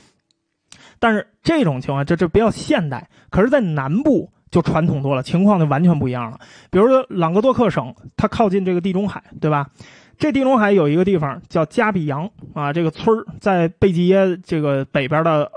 [1.00, 3.08] 但是这种情况，这这比较现代。
[3.30, 6.38] 可是，在南部就传统多了，情况就完全不一样了。
[6.70, 9.68] 比如说，朗格多克省，它靠近这个地中海，对吧？
[10.18, 15.50] 这地中海有一个地方叫加比扬啊，这个村儿在贝吉耶这个北边的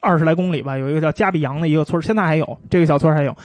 [0.00, 3.36] 二十来公里吧，有一个叫加比扬的一个村现在还有这个小村还有。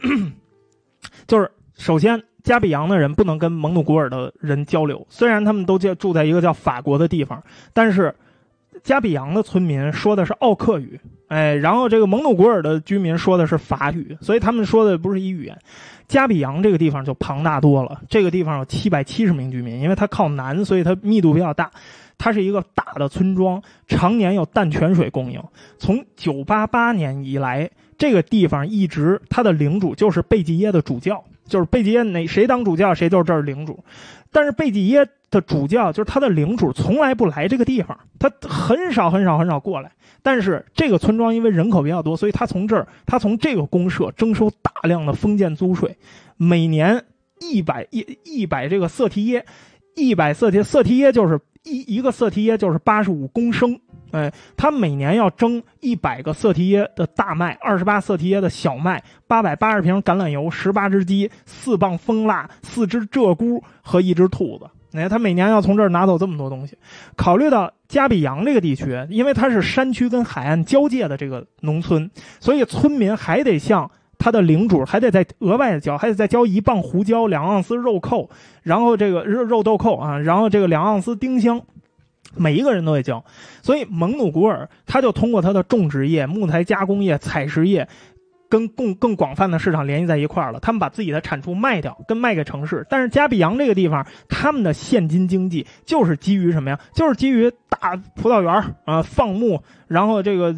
[1.26, 8.14] 就是首先，加比扬的人不能跟蒙努古尔的人交流，虽然他们都住住在一个叫法国的地方，但是。
[8.82, 15.58] 加比扬的村民说的是奥克语，哎，然后这个蒙努古尔的居民说的是法语，所以他们说的不是一语言。
[16.08, 21.70] 加比扬这个地方就庞大多了，这个地方有七百七十名居民，因为它靠南，所以它密度比较大。
[22.18, 25.42] 它是一个大的村庄，常年有淡泉水供应。
[25.78, 33.82] 从九八八年以来，这个地方一直它的领主就是贝吉耶的主教，就是贝吉耶哪谁当主教，谁就是这儿领主。
[34.32, 39.92] 但是贝吉耶的主教就是他的领主，从来不来这个地方，他很少很少很少过来。
[40.22, 45.96] 但是这个村庄因为人口比较多，所以他从这儿，他从这个公社征收大量的封建租税，
[46.36, 47.04] 每年
[47.38, 49.46] 一百一一百这个色提耶，
[49.94, 53.80] 一百色提色提耶就是一一个色提耶就是八十五公升。
[54.10, 64.68] 哎，他每年要征一百个色提耶的大麦，二十八色提耶的小麦，八百八十瓶橄榄油，十八只鸡，四磅蜂蜡，四只鹧鸪和一只兔子。
[64.92, 66.76] 哎，他每年要从这儿拿走这么多东西。
[67.16, 78.28] 考虑到加比扬这个地区，因为它是山区跟海岸交界的这个农村，所以村民还得向他的领主还得再额外的交，还得再交一磅胡椒，两盎司肉蔻，
[78.62, 81.60] 然后这个肉肉豆蔻啊，然后这个两盎司丁香。
[82.36, 83.24] 每一个人都会交，
[83.60, 87.88] 所以蒙努古尔他就通过他的种植业、木材加工业、采石业。
[88.50, 92.84] 跟更更广泛的市场联系在一块儿了，他们把自己的产出卖掉，跟卖给城市。
[92.90, 96.78] 但是加比扬这个地方，他们的现金经济就是基于什么呀？
[96.92, 100.52] 就是基于大葡萄园啊，放牧，然后这个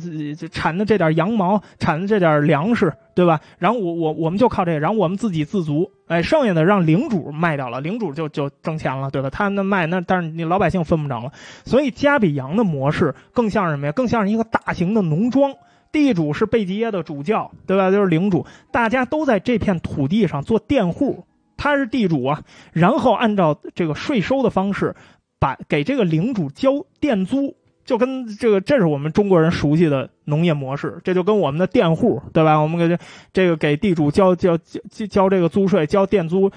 [0.51, 3.39] 产的这点羊毛，产的这点粮食，对吧？
[3.59, 9.29] 然后我我我们就靠这个，然后我们自给自足，哎，剩下的让领主卖掉了，领主就就挣钱了，对吧？
[9.29, 11.31] 他那卖那，但是你老百姓分不着了。
[11.67, 13.93] 所以加比扬的模式更像什么呀？
[13.93, 15.53] 更像是一个大型的农庄。
[15.93, 17.91] 地主是贝吉耶的主教，对吧？
[17.91, 21.27] 就是领主，大家都在这片土地上做佃户，
[21.59, 22.43] 他是地主啊。
[22.73, 24.97] 然后按照这个税收的方式，
[25.39, 32.57] 把给这个领主交佃租，就跟这个这是我们中国人熟悉的农业模式，这就跟我们的佃户，对吧？
[32.59, 33.03] 我们给这
[33.33, 36.51] 这个给地主交交交交这个租税，交佃租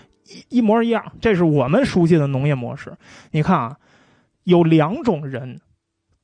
[0.50, 2.94] 一一模一样，这是我们熟悉的农业模式。
[3.32, 3.78] 你看啊，
[4.46, 5.60] 有两种人。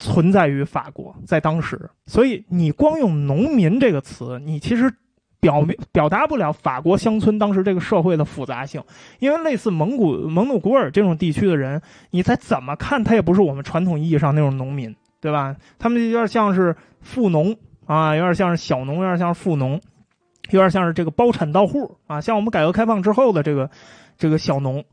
[0.01, 4.91] 存在于法国，在当时，所以你光用“农民”这个词，你其实
[5.39, 8.83] 表明表达不了法国乡村当时这个社会的复杂性。
[9.19, 15.55] 因为类似蒙古、蒙努古尔这种地区的人，你再怎么看，他也不是我们传统意义上那种农民，对吧？
[15.77, 19.79] 他们有点像是富农啊，有点像是小农，有点像是富农，
[20.49, 23.69] 有点像是这个包产到户啊，像我们改革开放之后的这个
[24.17, 24.83] 这个小农。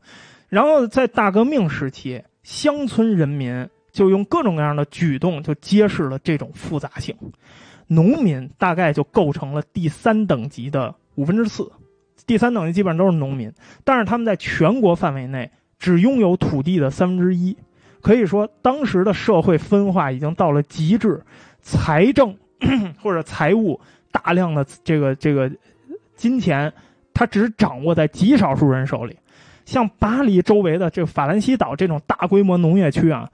[0.49, 3.67] 然后在大革命时期，乡村人民。
[3.99, 7.13] 就用各种各样的举动，就揭示了这种复杂性。
[7.87, 11.69] 农民大概就构成了第三等级的五分之四，
[12.25, 13.51] 第三等级基本上都是农民，
[13.83, 17.57] 但是他们在全国范围内只拥有土地的三分之一。
[17.99, 21.21] 可以说，当时的社会分化已经到了极致，
[21.61, 22.33] 财政
[23.03, 23.77] 或者财务
[24.13, 25.51] 大量的这个这个
[26.15, 26.71] 金钱，
[27.13, 29.17] 它只掌握在极少数人手里。
[29.65, 33.29] 像巴黎周围的这个法兰西岛这种大规模农业区啊。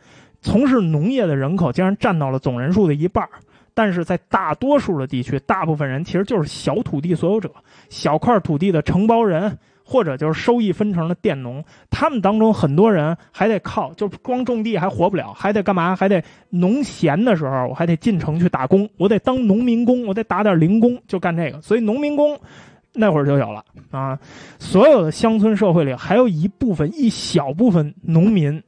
[0.46, 3.28] 从事农业的人口竟然占到了总人数的一半
[3.74, 7.52] 但是在大多数的地区，大部分人其实就是小土地所有者，
[7.90, 11.62] 小块土地的承包人，或者就是收益分成的佃农。
[11.90, 15.94] 他们当中很多人还得靠，就光种地还活不了，还得干嘛？
[15.94, 21.60] 还得农闲的时候，我还得进城去打工，我得当农民工，我得打点零工，就干这个。
[21.62, 22.40] 所以农民工
[22.94, 24.18] 那会儿就有了啊。
[24.58, 28.64] 所有的乡村社会里，还有一部分一小部分农民，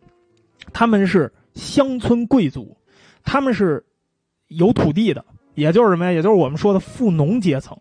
[0.73, 1.31] 他们是。
[1.57, 2.77] 乡村贵族，
[3.23, 3.83] 他们是
[4.47, 6.11] 有土地的，也就是什么呀？
[6.11, 7.77] 也就是我们说的富农阶层。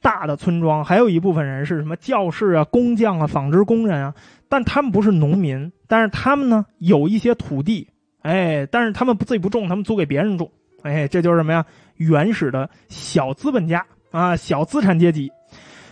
[0.00, 4.14] 大的村庄，还有一部分人是什么教士啊、工匠啊、纺织工人啊，
[4.48, 7.88] 但他们不是农民，但是他们呢有一些土地，
[8.22, 10.48] 哎，但是他们自己不种，他们租给别人种，
[10.82, 11.66] 哎，这就是什么呀？
[11.96, 15.32] 原始的小资本家啊，小资产阶级，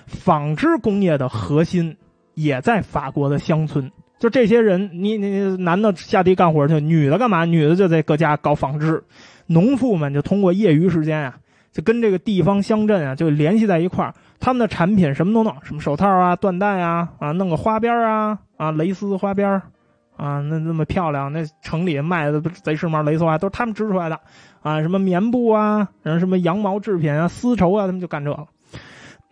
[0.06, 1.96] 纺织工业的核心
[2.34, 3.90] 也在法国的乡村。
[4.18, 7.44] 就这些人，你你男的下地干活去，女的干嘛？
[7.44, 9.02] 女的就在各家搞纺织。
[9.48, 11.38] 农妇们就通过业余时间啊，
[11.70, 14.14] 就跟这个地方乡镇啊就联系在一块儿。
[14.40, 19.48] 他们的产品什么都弄，什么手套啊、缎带啊，啊，弄个花边啊，啊，蕾丝花边
[20.16, 21.32] 啊，那那么漂亮。
[21.32, 24.18] 那城里卖的贼时髦，蕾丝花都是他们织出来的，
[24.62, 28.46] 啊，什么棉布啊，然后什么羊毛制品啊、丝绸啊，他们就干这个。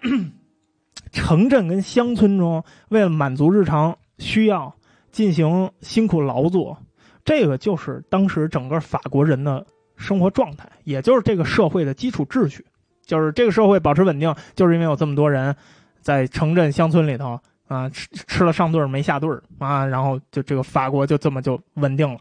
[1.10, 3.96] 城镇跟乡村中，为了满足日常。
[4.18, 4.74] 需要
[5.10, 6.76] 进行辛苦劳作，
[7.24, 12.64] 这个就是当时整个法国人的生活状态，也就是这个社会的基础秩序，
[13.04, 15.54] 就是这个社会保持稳定，就是因为有这么多人
[16.00, 22.18] 在城镇乡村里头啊，吃 吃了上顿没下顿啊，然后就这个法国就这么就稳定了，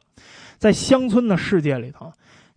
[0.58, 2.12] 在乡村的世界里头。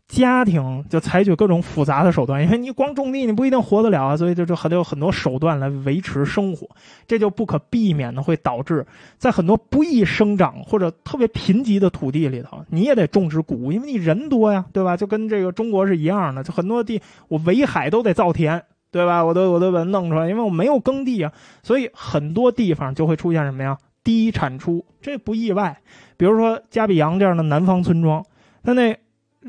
[0.09, 6.69] 家庭就采取各种复杂的手段，因为你光种地你不一定活得了啊，所以就就还得有很多手段来维持生活，
[7.09, 8.87] 这就不可避免的会导致
[9.19, 14.97] 在很多不易生长或者特别贫瘠的土地里头，你也得种植谷物，因为你人多呀，对吧？
[14.97, 19.25] 就跟这个中国是一样的，就很多地我围海都得造田，对吧？
[19.25, 21.33] 我都我都把它弄出来，因为我没有耕地啊，
[21.65, 23.77] 所以很多地方就会出现什么呀？
[24.05, 25.81] 低产出，这不意外。
[26.17, 28.25] 比如说加比扬这样的南方村庄，
[28.63, 28.97] 它那。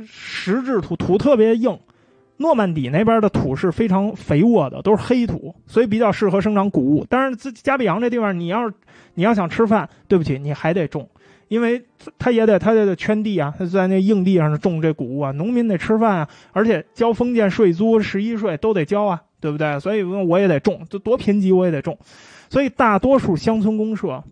[0.05, 1.79] 石质土土特别硬，
[2.37, 7.05] 诺曼底那边的土是非常肥沃的，都是黑土，所以比较适合生长谷物。
[7.09, 8.73] 但是加比昂这地方，你要是
[9.15, 11.09] 你要想吃饭，对不起，你还得种，
[11.47, 11.83] 因为
[12.19, 19.79] 他也得他也得圈地啊，他在那硬地上种这谷物啊，农民得吃饭啊，而且交封建税租、十一税都得交啊，对不对？
[19.79, 21.97] 所以我也得种，就多贫瘠我也得种，
[22.49, 24.23] 所以大多数乡村公社。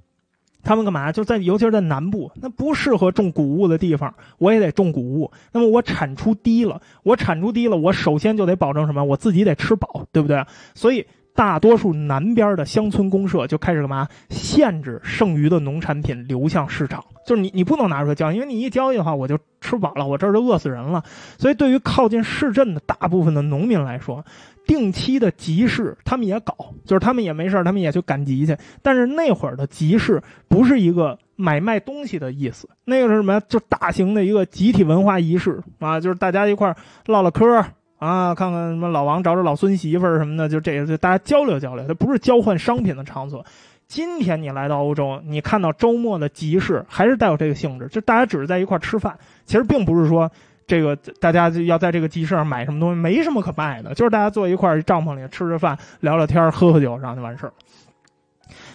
[0.65, 1.11] 他们干嘛？
[1.11, 5.31] 就在，尤其是在南部，那不适合种谷物的地方，我也得种谷物。
[5.53, 9.03] 那么我产出低了，我产出低了，我首先就得保证什么？
[9.03, 10.43] 我自己得吃饱，对不对？
[10.73, 14.07] 所以大多数南边的乡村公社就开始干嘛？
[14.29, 21.03] 限制剩余的农产品流向市场，就是你你不能拿出来交易，因为你一交易的话，我就吃饱了，我这儿就饿死人了。
[21.37, 24.23] 所以对于靠近市镇的大部分的农民来说，
[24.65, 28.57] 定期的集市，他们也搞，就是他们也没事他们也去赶集去。
[28.81, 33.41] 但是那会儿的集市不是一个买卖东西的意思，那个是什么？
[33.49, 36.73] 就大型的一个集体文化仪式啊，就是大家一块
[37.07, 37.61] 唠唠嗑
[37.97, 43.45] 啊，看看什么老王找找老孙媳妇儿什么的，就这个就大家交流交流，它不是交换商品的场所。
[43.87, 50.31] 今天你来到欧洲，你看到周末的集市还是带有这个性质，就大家只是在一块吃饭，其实并不是说。
[50.67, 57.53] 这个大家就要在这个集市上买什么东西，没什么可卖的，就是大家坐一块帐篷里吃着饭，聊聊天，喝喝酒，然后就完事儿。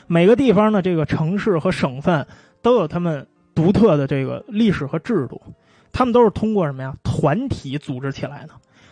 [0.06, 2.24] 每个地方的这个城市和省份
[2.62, 5.42] 都有他们独特的这个历史和制度，
[5.90, 6.94] 他们都是通过什么呀？
[7.02, 8.50] 团体组织起来的，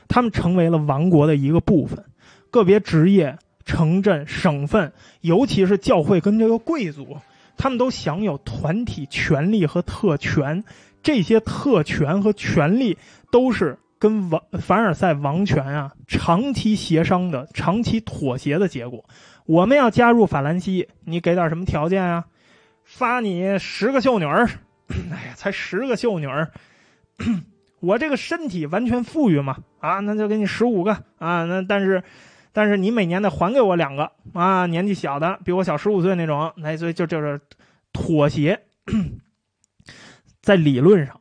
[0.08, 2.04] 他们成为了王国的一个部分。
[2.50, 7.18] 个别职业、城镇、省份，尤其是教会跟这个贵族，
[7.56, 10.64] 他们都享有团体权利和特权。
[11.02, 12.96] 这些特权和权利
[13.30, 19.04] 都是跟王凡尔赛王权啊长期协商的、长期妥协的结果。
[19.46, 22.24] 我们要加入法兰西，你给点什么条件啊？
[22.84, 24.48] 发你十个秀女儿，
[24.88, 26.50] 哎呀，才十个秀女儿，
[27.80, 29.58] 我这个身体完全富裕嘛？
[29.80, 31.44] 啊，那就给你十五个啊。
[31.44, 32.02] 那但是，
[32.52, 34.66] 但是你每年得还给我两个啊。
[34.66, 37.40] 年纪小的，比我小十五岁那种，那所以就就是
[37.92, 38.60] 妥协。
[40.40, 41.20] 在理论上，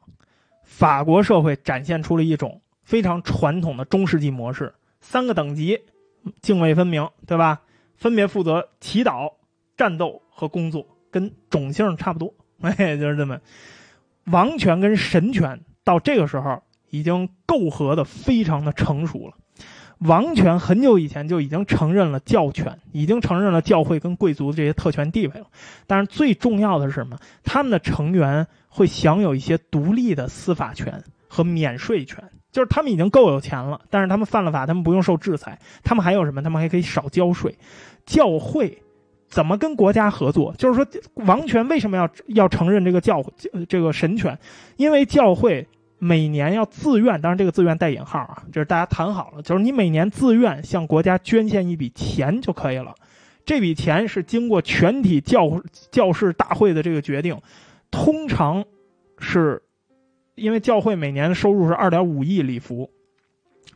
[0.63, 5.82] 法国社会展现出了一种非常传统的中世纪模式：三个等级，
[6.41, 7.62] 泾渭分明，对吧？
[7.96, 9.34] 分别负责祈祷、
[9.76, 12.34] 战斗和工作，跟种姓差不多。
[12.62, 13.39] 哎，就是这么，
[14.26, 19.34] 王权跟神权到这个时候已经构合的非常的成熟了。
[20.00, 25.47] 王权很久以前就已经承认了教权，已经承认了教会跟贵族的这些特权地位了。
[25.88, 27.17] 但是最重要的是什么？
[27.43, 28.45] 他们的成员。
[28.69, 36.43] 会享有一些独立的司法权和免税权，就是他们已经够有钱了，但是他们犯了法，他们不用受制裁，他们还有什么？
[36.43, 37.58] 他们还可以少交税。
[38.06, 38.84] 教会
[39.28, 40.54] 怎么跟国家合作？
[40.60, 40.86] 就是说，
[41.26, 43.23] 王权为什么要要承认这个教
[43.67, 44.38] 这个神权？
[44.76, 45.67] 因为教会
[46.00, 52.93] 每年要自愿，当然这个自愿带引号啊，就是大家谈好了，就是你每年自愿向国家捐献一笔钱就可以了。
[53.45, 57.39] 这笔钱是经过全体教教士大会的这个决定。
[57.89, 58.64] 通常，
[59.18, 59.64] 是，
[60.36, 62.91] 因为教会每年的收入是二点五亿里弗，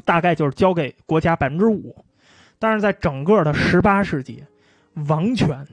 [0.05, 1.95] 大概就是交给国家百分之五。
[2.59, 4.43] 但是在整个的十八世纪，
[5.07, 5.65] 王权，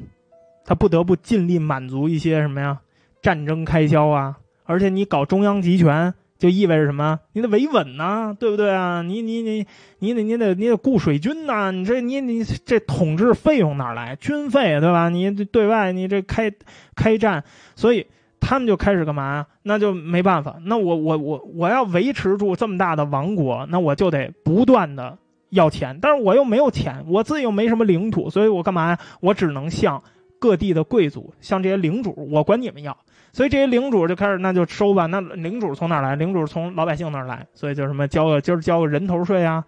[0.64, 2.80] 他不得不尽力满足一些什么呀？
[3.20, 6.14] 战争开销啊，而且你搞中央集权。
[6.38, 7.18] 就意味着什么？
[7.32, 9.02] 你得维稳呐，对不对啊？
[9.02, 9.66] 你你你
[9.98, 14.14] 你得你得你得雇水军呐，你这你你这统治费用哪来？
[14.16, 15.08] 军费对吧？
[15.08, 16.52] 你对外你这开
[16.94, 17.42] 开战，
[17.74, 18.06] 所以
[18.38, 19.44] 他们就开始干嘛？
[19.64, 25.18] 那就没办法，那我我我我要维持住这么大的王国，那我就得不断的
[25.50, 28.98] 要钱，但是我又没有钱，我自己又没什么领土，所以我干嘛呀？
[29.20, 30.00] 我只能向
[30.38, 32.96] 各地的贵族，向这些领主，我管你们要。
[33.32, 35.06] 所以这些领主就开始，那就收吧。
[35.06, 36.16] 那领主从哪来？
[36.16, 37.46] 领主从老百姓那儿来。
[37.54, 39.64] 所以就什么交个今儿交个人头税啊，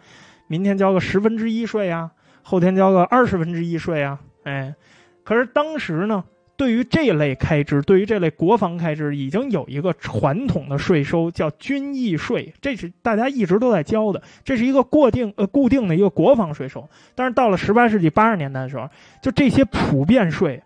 [0.48, 2.10] 明天交个十分之一税啊，
[2.42, 4.18] 后天交个二十分之一税啊。
[4.44, 4.74] 哎，
[5.22, 6.24] 可是当时呢，
[6.56, 16.88] 对于这类开支，对于这类国防开支，已经有一个传统的税收叫军役税，这是大家一直都在交的，这是一个固定呃固定的一个国防税收。
[17.14, 18.88] 但是到了十八世纪八十年代的时候，
[19.22, 20.62] 就这些普遍税。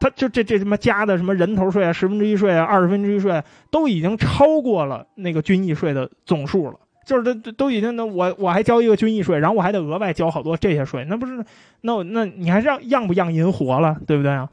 [0.00, 3.40] 他就这这什么加的什么人头税啊，十分之一税啊，二十分之一税，
[3.70, 6.80] 都已经超过了那个军役税的总数了。
[7.06, 11.44] 就是都都已经，那我我还交一个军役税，然后我还得额外交好多这些税，那不是，
[11.80, 14.48] 那那你还让让不让银活了，对不对啊？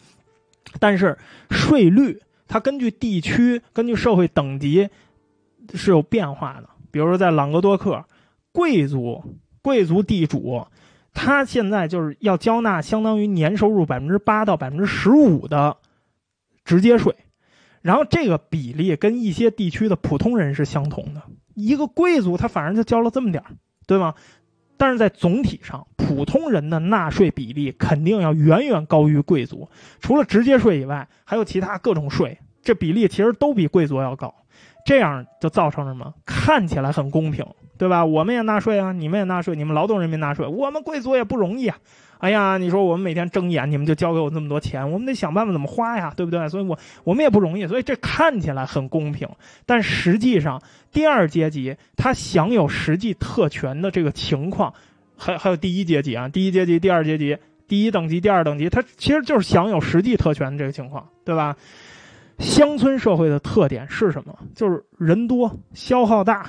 [0.79, 1.17] 但是
[1.49, 4.89] 税率它根据地区、根据社会等级
[5.75, 6.69] 是有变化的。
[6.89, 8.03] 比如说在朗格多克，
[8.51, 9.23] 贵族、
[9.61, 10.65] 贵族地主。
[11.19, 15.75] 他现在就是要交纳相当于年收入百分之八到百分之十五的
[16.63, 17.15] 直接税，
[17.81, 21.23] 然后这个比例跟一些地区的普通人是相同的。
[21.55, 23.49] 一个贵族他反而就交了这么点儿，
[23.87, 24.13] 对吗？
[24.77, 29.67] 但是在总体上，普通人的纳税比例肯定要远远高于贵族。
[29.99, 34.35] 除了直接税以外，还有其他各种税，这比例其实都比贵族要高。
[34.85, 36.13] 这样就造成什么？
[36.27, 37.43] 看起来很公平。
[37.77, 38.03] 对吧？
[38.03, 41.77] 我们也纳税啊，你们也纳税，你们劳动人民纳税，我们贵族也不容易啊。
[42.19, 46.49] 哎呀，你说我们每天睁眼，你们就交给我这么多钱，我们得想办法怎么花呀，对不对？
[46.49, 49.29] 所以我我们也不容易，所以这看起来很公平，
[49.67, 50.59] 但实际上
[50.91, 54.73] 第二阶级他享有实际特权的这个情况，
[55.15, 61.55] 还还有第一阶级啊，第一阶级、第二阶级、第一等级、第二等级，他其实就是享有实际特权的这个情况，对吧？
[62.39, 64.35] 乡村社会的特点是什么？
[64.55, 66.47] 就是人多，消耗大。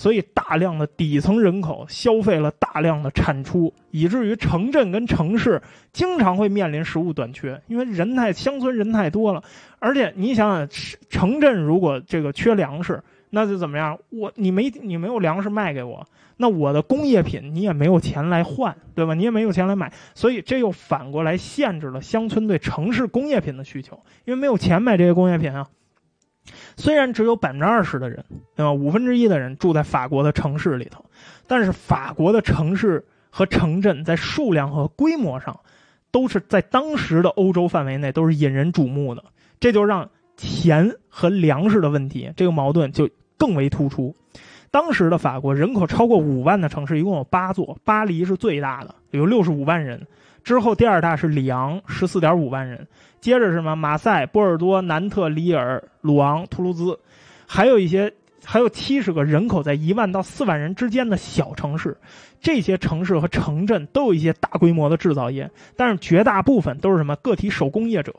[0.00, 5.60] 所以，大量的底层人口消费了大量的产出，以至于城镇跟城市
[5.92, 9.42] 经常会面临食物短缺，因为人太乡村人太多了。
[9.78, 10.66] 而且，你想想，
[11.10, 13.98] 城镇如果这个缺粮食，那就怎么样？
[14.08, 16.06] 我你没你没有粮食卖给我，
[16.38, 19.12] 那我的工业品你也没有钱来换，对吧？
[19.12, 25.68] 你也没有钱来买，所以这又反过来限制了乡村对城市工业品的需求，因为没有钱买这些工业品啊。
[26.76, 28.24] 虽然只有百分之二十的人，
[28.54, 28.72] 对吧？
[28.72, 31.04] 五分之一的人住在法国的城市里头，
[31.46, 35.58] 但是法国的城市和城镇在数量和规模上，
[36.10, 39.24] 都是在当时的欧洲范围内都是引人瞩目的。
[39.58, 44.14] 这就让钱和粮食的问题这个矛盾就更为突出。
[44.70, 50.06] 当时的法国人口超过五万的城市一共有八座，巴黎是最大的，有六十五万人。
[50.42, 52.86] 之后第二大是里昂，十四点五万人。
[53.20, 53.76] 接着是什么？
[53.76, 56.98] 马赛、波尔多、南特、里尔、鲁昂、图卢兹，
[57.46, 58.10] 还有一些，
[58.44, 61.96] 还有七十个人口在一万到四万人之间的小城市。
[62.40, 68.14] 这些城市和城镇都有一些大规模的制造业，但是绝大部分都是什么个体手工业者。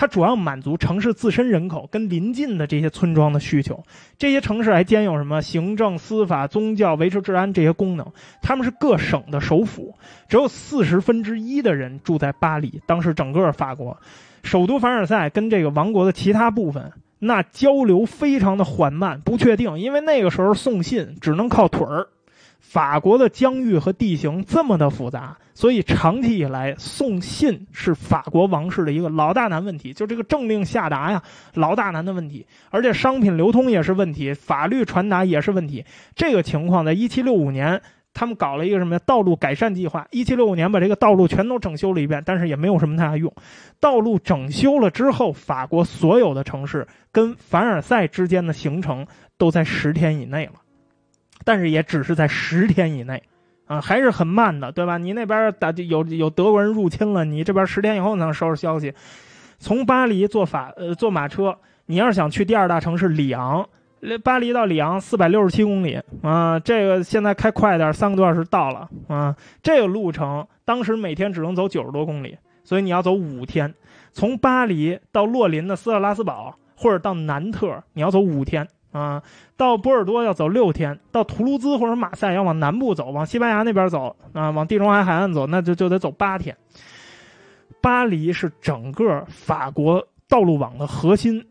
[0.00, 3.82] 它主要满足城市自身人口跟邻近的这些村庄的需求。
[4.16, 8.06] 这些城市还兼有什么行政、司法、宗教、维持治安这些功能。
[8.40, 9.96] 他们是各省的首府，
[10.28, 12.80] 只有四十分之一的人住在巴黎。
[12.86, 13.98] 当时整个法国，
[14.44, 22.06] 首都凡尔赛跟这个王国的其他部分，那交流非常的缓慢、不确定，因为那个时候送信只能靠腿儿。
[22.58, 31.22] 法国的疆域和地形这么的复杂，所以长期以来送信是法国王室的一个老大难问题，就这个政令下达呀，
[31.54, 35.84] 老大难的问题，而且商品流通也是问题，法律传达也是问题。
[36.14, 37.80] 这个情况在1765年，
[38.12, 43.32] 他们搞了一个什么道路改善计划，1765年把这个道路全都整修了一遍，但是也没有什么太大用。
[43.80, 49.06] 道路整修了之后，法国所有的城市跟凡尔赛之间的行程
[49.38, 50.52] 都在十天以内了。
[51.48, 53.22] 但是也只是在十天以内，
[53.64, 54.98] 啊，还是很慢的，对吧？
[54.98, 58.92] 你那边打有有德国人入侵了，你这边十天以后能收到消息。
[59.58, 63.66] 从巴黎坐法呃坐马车，你要是想去第二大城市里昂，
[64.22, 69.34] 巴黎到里昂四百六十七公里啊，这个现在开快点，三个多小时到了啊。
[69.62, 73.74] 这个路程当时每天只能走九十多公里，所以你要走五天。
[74.12, 78.68] 从巴黎到洛林的斯特拉斯堡或者到南特，你要走五天。
[78.92, 79.22] 啊。
[79.56, 86.56] 到波尔多要走六天，到图卢兹或者马赛要往南部走，往西班牙那边走啊，往地中海海岸走，那就就得走八天。
[87.80, 91.44] 巴黎是整个法国道路网的核心，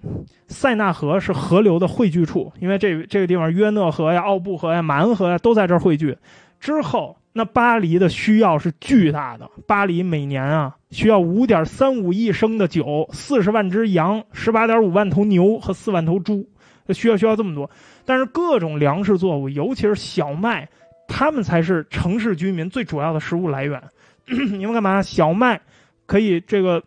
[0.47, 6.17] 塞纳河是河流的汇聚处，因为这这个地方约讷河呀、奥布河呀、马恩河呀都在这儿汇聚。
[6.59, 16.47] 之后，那巴黎的需要是巨大的，巴黎每年啊需要五点三五亿升的酒、四十万只羊、十八点五万头牛和四万头猪，
[16.93, 17.69] 需要需要这么多。
[18.05, 20.67] 但是各种粮食作物，尤其是小麦，
[21.07, 23.81] 他们才是城市居民最主要的食物来源。
[24.27, 25.01] 你们干嘛？
[25.01, 25.61] 小麦。
[26.05, 26.81] 可以这个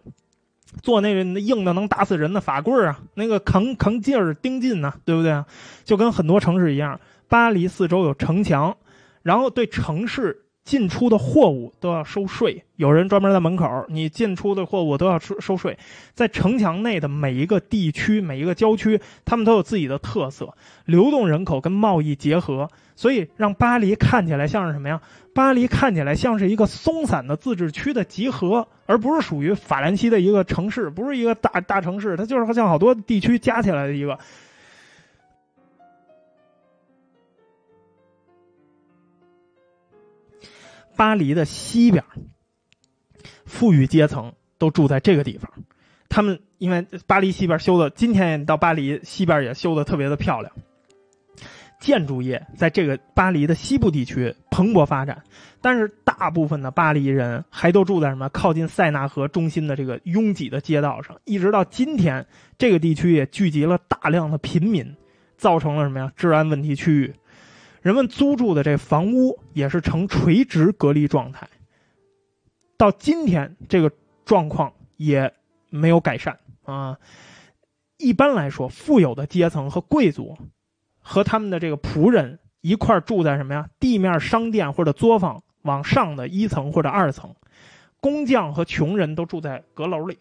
[0.82, 5.44] 做那个硬的能打死人的法棍啊，那个扛扛劲儿钉劲呢，对不对？
[5.84, 6.98] 就跟很多城市一样，
[7.28, 8.74] 巴黎四周有城墙，
[9.22, 15.76] 然后对城市进出的货物都要收税，有人专门在门口，你进出的货物都要收收税。
[16.14, 20.54] 在城墙内的每一个地区、每一个郊区，他们都有自己的特色，
[20.84, 25.00] 流动人口跟贸易结合，所以让巴黎看起来像是什么呀？
[25.34, 34.16] 巴黎看起来像是一个松散的自治区的集合，而不是属于法兰西的一个城市，不是一个大大城市，它就是像好多地区加起来的一个。
[41.01, 42.05] 巴黎的西边，
[43.46, 45.51] 富裕阶层都住在这个地方，
[46.11, 50.53] 他们因为巴黎西边修的，今天到巴黎西边也修的特别的漂亮。
[51.80, 55.22] 建筑业在这个巴黎的西部地区蓬勃发展，
[55.62, 61.18] 但是大部分的巴黎人还都住在什么靠近塞纳河中心的这个拥挤的街道上。
[61.24, 62.26] 一直到今天，
[62.59, 64.94] 这个地区也聚集了大量的贫民，
[65.38, 66.12] 造成了什么呀？
[66.14, 67.14] 治安问题区域，
[67.81, 71.49] 人们租住的这房屋也是呈垂直隔离状态。
[72.76, 73.91] 到今天，这个
[74.24, 75.33] 状况也
[75.68, 76.99] 没有改善啊。
[77.99, 80.37] 一般来说，富有的阶层和贵族。
[81.03, 83.68] 和他们的这个仆人一块住在什么呀？
[83.81, 87.35] 地面商店或者作坊往上的一层或者二层，
[88.01, 90.18] 工匠和穷人都住在阁楼里。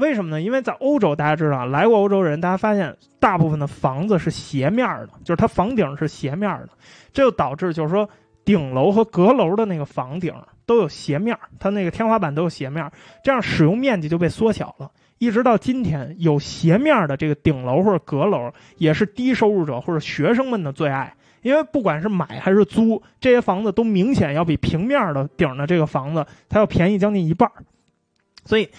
[0.00, 0.40] 为什么呢？
[0.40, 6.70] 因为在欧洲，大家知道，来过欧洲人，大家发现大部分的房子是斜面的，就是它房顶是斜面的，
[7.12, 8.08] 这就导致就是说
[8.44, 10.34] 顶楼和阁楼的那个房顶
[10.66, 12.90] 都有斜面，它那个天花板都有斜面，
[13.22, 14.90] 这样使用面积就被缩小了。
[15.18, 21.14] 一直到今天，有斜面的这个顶楼或者阁楼，也是低收入者或者学生们的最爱。
[21.42, 27.50] 因为不管是买还是租，这些房子都明显要比平面的顶的这个房子，它要便宜将近一半。
[28.44, 28.70] 所以，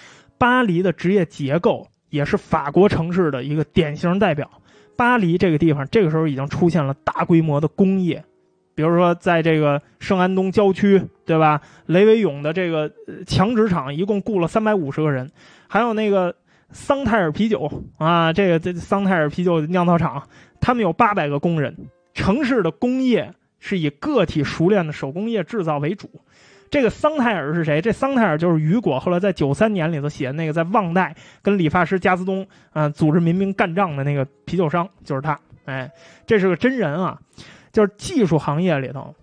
[0.42, 4.50] 巴黎的职业结构也是法国城市的一个典型代表。
[4.98, 8.26] 巴黎这个地方，这个时候已经出现了大规模的工业，
[8.74, 11.62] 比如说在这个圣安东郊区，对吧？
[11.86, 12.92] 雷维永的这个
[13.28, 15.30] 墙纸厂一共雇了三百五十个人。
[15.68, 16.36] 还有那个
[16.72, 20.28] 桑泰尔啤酒啊，这个这桑泰尔啤酒酿造厂，
[20.60, 21.78] 他们有八百个工人。
[22.16, 26.10] 城市的工业是以个体熟练的手工业制造为主。
[26.72, 27.80] 这个桑泰尔是谁？
[27.82, 35.40] 这桑泰尔就是雨果后来在九三年里头写的那个在旺代跟理发师加斯东啊组织民兵干仗的那个啤酒商，就是他。
[35.66, 35.92] 哎，
[36.26, 37.22] 这是个真人啊！
[37.72, 39.14] 就是技术行业里头，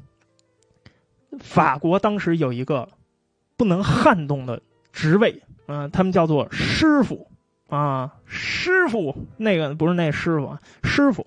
[1.40, 2.88] 法国当时有一个
[3.56, 5.42] 不能撼动的职位。
[5.66, 7.28] 嗯，他们叫做师傅，
[7.68, 11.26] 啊，师傅那个不是那师傅啊，师傅，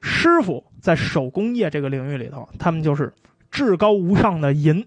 [0.00, 3.12] 师傅在手工业这个领域里头，他们就是
[3.50, 4.86] 至高无上的银。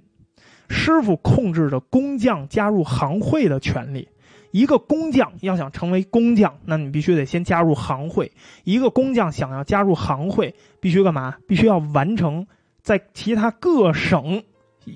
[0.70, 4.07] 师傅控制着工匠加入行会的权利。
[4.51, 8.32] 一个工匠要想成为工匠，那你必须得先加入行会。
[8.63, 11.36] 一个工匠想要加入行会，必须干嘛？
[11.47, 12.47] 必须要完成
[12.82, 14.43] 在其他各省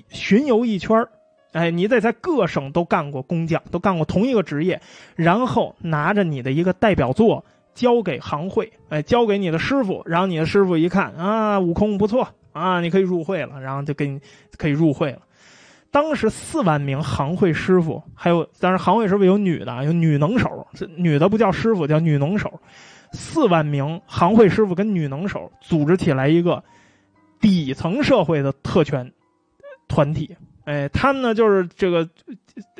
[0.08, 1.10] 巡游一圈儿。
[1.52, 4.80] 哎，你得在各省都干过工匠，都干过同一个职业，
[5.16, 7.44] 然后拿着你的一个代表作
[7.74, 14.18] 交给行会，哎，交给你的师傅，然后你的师傅一看啊，悟空不错啊，你可以入会了，然后就给你
[14.56, 15.18] 可以入会了。
[15.92, 22.60] 当时四万名行会师傅，还有当然行会师傅有女的，有女能手，这女的不叫师傅，叫女能手。
[23.12, 26.64] 四万名行会师傅跟女能手组织起来一个
[27.42, 29.12] 底层社会的特权
[29.86, 30.34] 团体。
[30.64, 32.08] 哎，他们呢就是这个，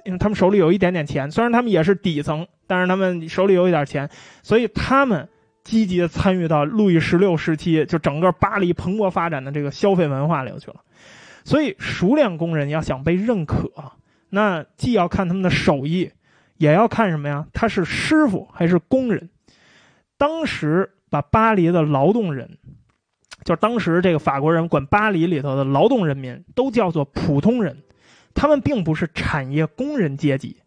[0.07, 4.09] 因为他们手里有一点点钱，虽然他们也是底层，但是他们手里有一点钱，
[4.43, 5.29] 所以他们
[5.65, 10.77] 积极的参与到路易十六时期就整个巴黎蓬勃发展的这个消费文化里头去了。
[11.45, 13.71] 所以熟练工人要想被认可，
[14.31, 16.11] 那既要看他们的手艺，
[16.57, 17.47] 也要看什么呀？
[17.53, 19.31] 他是师傅还是工人？
[20.17, 22.59] 当时把巴黎的劳动人。
[23.45, 27.77] 就是当时这个法国人管巴黎里头的劳动人民都叫做普通人，
[28.35, 30.59] 他们并不是产业工人阶级，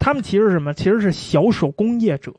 [0.00, 0.74] 他们其实是什么？
[0.74, 2.34] 其实是小手工业者。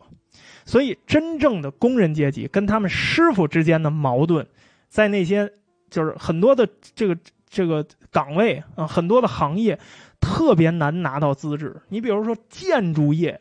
[0.65, 4.45] 所以真正的工人阶级跟他们师傅之间的矛盾，
[4.89, 5.49] 在那些
[5.89, 7.17] 就是很多的这个
[7.55, 9.79] 这个岗位啊，很多的行业
[10.19, 11.81] 特别难拿到资质。
[11.87, 13.39] 你比如说建筑业。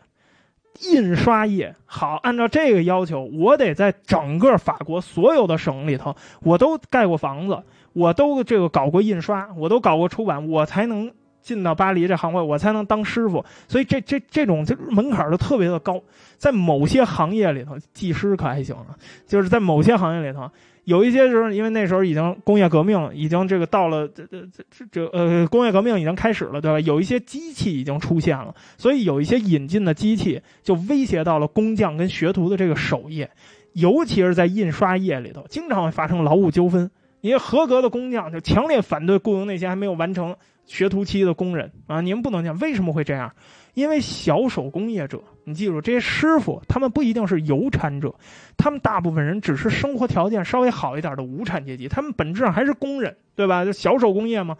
[0.90, 7.62] 印刷业好，按照这个要求，我得在整个法国所有的省里头，我都盖过房子，
[7.92, 13.44] 我都这个搞过印刷，我都搞过出版，我才能进到巴黎这行会，我才能当师傅。
[13.68, 16.02] 所以这这这种这门槛就特别的高，
[16.38, 18.98] 在某些行业里头，技师可还行啊，
[19.28, 20.50] 就是在某些行业里头。
[20.84, 26.80] 有一些时候，因为那时候已经工业革命已经这个到了这这这这呃工业革命已经开始了，对吧？
[26.80, 33.26] 有一些机器已经出现了，所以有一些引进的机器就威胁到了工匠跟学徒的这个手艺，
[33.72, 36.90] 尤其是在印刷业里头，经常会发生劳务纠纷。
[37.20, 42.02] 因为合格的工匠就强烈反对雇佣那些还没有完成学徒期的工人啊！
[42.02, 43.32] 你们不能这样，为什么会这样？
[43.72, 48.14] 因为小手工业者，你记住，这些师傅他们不一定是有产者，
[48.56, 53.64] 他们大部分人只是生活条件稍微好一点的无产阶级，他们本质上还是工人，对吧？
[53.64, 54.56] 就小手工业嘛，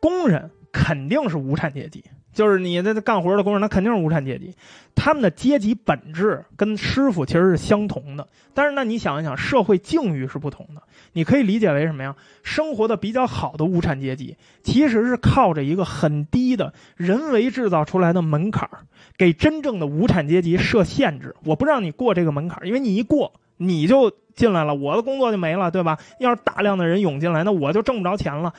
[0.00, 2.04] 工人肯定是无产阶级。
[2.34, 4.54] 就是你在这干活的工人，他肯定是无产阶级，
[4.94, 8.28] 他们的阶级本质跟师傅其实是相同的。
[8.54, 10.82] 但是，那你想一想，社会境遇是不同的。
[11.12, 12.14] 你可以理解为什么呀？
[12.42, 18.68] 生活的比较好的无产阶级，其实是靠着一个很低的人为制造出来的门槛，
[19.16, 21.34] 给真正的无产阶级设限制。
[21.44, 25.98] 我不让你过这个门槛，因为你一过，你就进来了，我的工作就没了，对吧？
[26.20, 28.52] 要是大量的人涌进来，那我就挣不着钱了。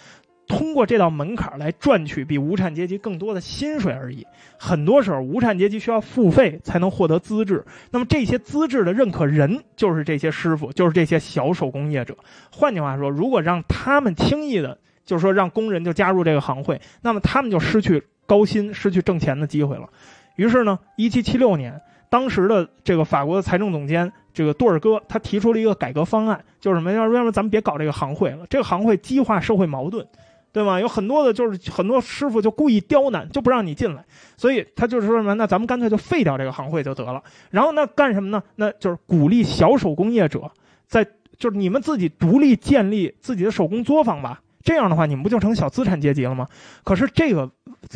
[0.49, 4.25] 通过这道门槛来赚取比无产阶级更多的薪水而已。
[4.57, 7.63] 很多时候，无产阶级需要付费才能获得资质。
[7.91, 12.17] 那么，这些资质的认可人就是这些师傅，就是这些小手工业者。
[12.51, 19.87] 换句话说，如果让他们轻易的，就是说让工人就加入这个行会，那么他们就失去高薪、失去挣钱的机会了。
[20.35, 21.79] 于是呢，一七七六年，
[22.09, 26.91] 当时的这个法国的财政总监这个多尔戈，他提出了一个改革方案，就是什么？
[26.91, 30.05] 要要不咱们别搞这个行会了，这个行会激化社会矛盾。
[30.51, 30.79] 对吗？
[30.79, 34.03] 有很多的，就是很多师傅就故意刁难，就不让你进来，
[34.35, 35.33] 所以他就是说什么？
[35.35, 37.23] 那咱们干脆就废掉这个行会就得了。
[37.51, 38.41] 然后那干什么呢？
[38.55, 40.51] 那就是鼓励小手工业者
[40.87, 41.05] 在，
[41.37, 44.41] 就是你们自己独立建立自己的手工作坊吧。
[44.61, 46.47] 这样的话，你们不就成小资产阶级了吗？
[46.83, 47.49] 可是这个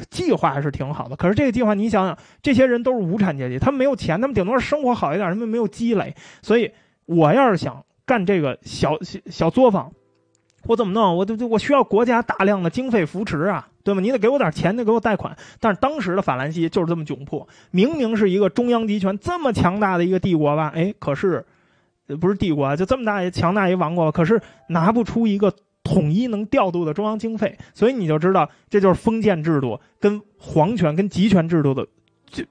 [0.09, 1.15] 计划还是挺好的。
[1.15, 6.15] 可是这个计划，你想想，这些人都是无产阶级，他们没有钱，他们顶多是生活好一点，他们没有积累。
[6.41, 6.71] 所以
[7.05, 9.91] 我要是想干这个小小小作坊。
[10.66, 11.16] 我怎么弄？
[11.16, 14.01] 我就我需要国家大量的经费扶持啊，对吗？
[14.01, 15.36] 你得给我点钱，得给我贷款。
[15.59, 20.72] 但是当时的法兰西就是这么窘迫，明明是一个中央集权这么强大的一个帝国吧？
[20.74, 21.45] 哎，可是，
[22.20, 25.53] 不是帝国，就这么大一强大一王国，可是拿不出一个
[25.84, 31.86] 统一能调度的中央经费，所以你就知道，这就是封建制度跟皇权跟集权制度的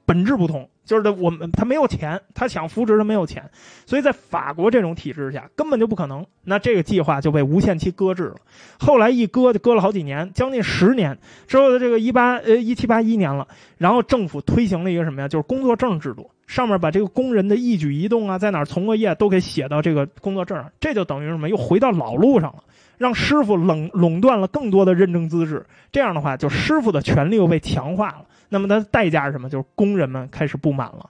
[0.04, 0.68] 本质不同。
[0.84, 3.48] 就是我们他没有钱，他想扶植他没有钱，
[3.86, 6.26] 所以在法国这种体制下根本就不可能。
[6.44, 8.36] 那这个计划就被无限期搁置了。
[8.78, 11.16] 后来一搁就搁了好几年，将近十年
[11.46, 13.46] 之后的这个一八呃一七八一年了，
[13.78, 15.28] 然后政府推行了一个什么呀？
[15.28, 21.48] 就是工作证制度，上面把这个工人的一举一动啊，在哪儿从过业都给写到这个工作证上，这就等于什么？
[21.48, 22.64] 又回到老路上了，
[22.98, 25.64] 让师傅垄垄断了更多的认证资质。
[25.92, 28.24] 这样的话，就师傅的权利又被强化了。
[28.52, 29.48] 那么它的代价是什么？
[29.48, 31.08] 就是工人们开始不满了。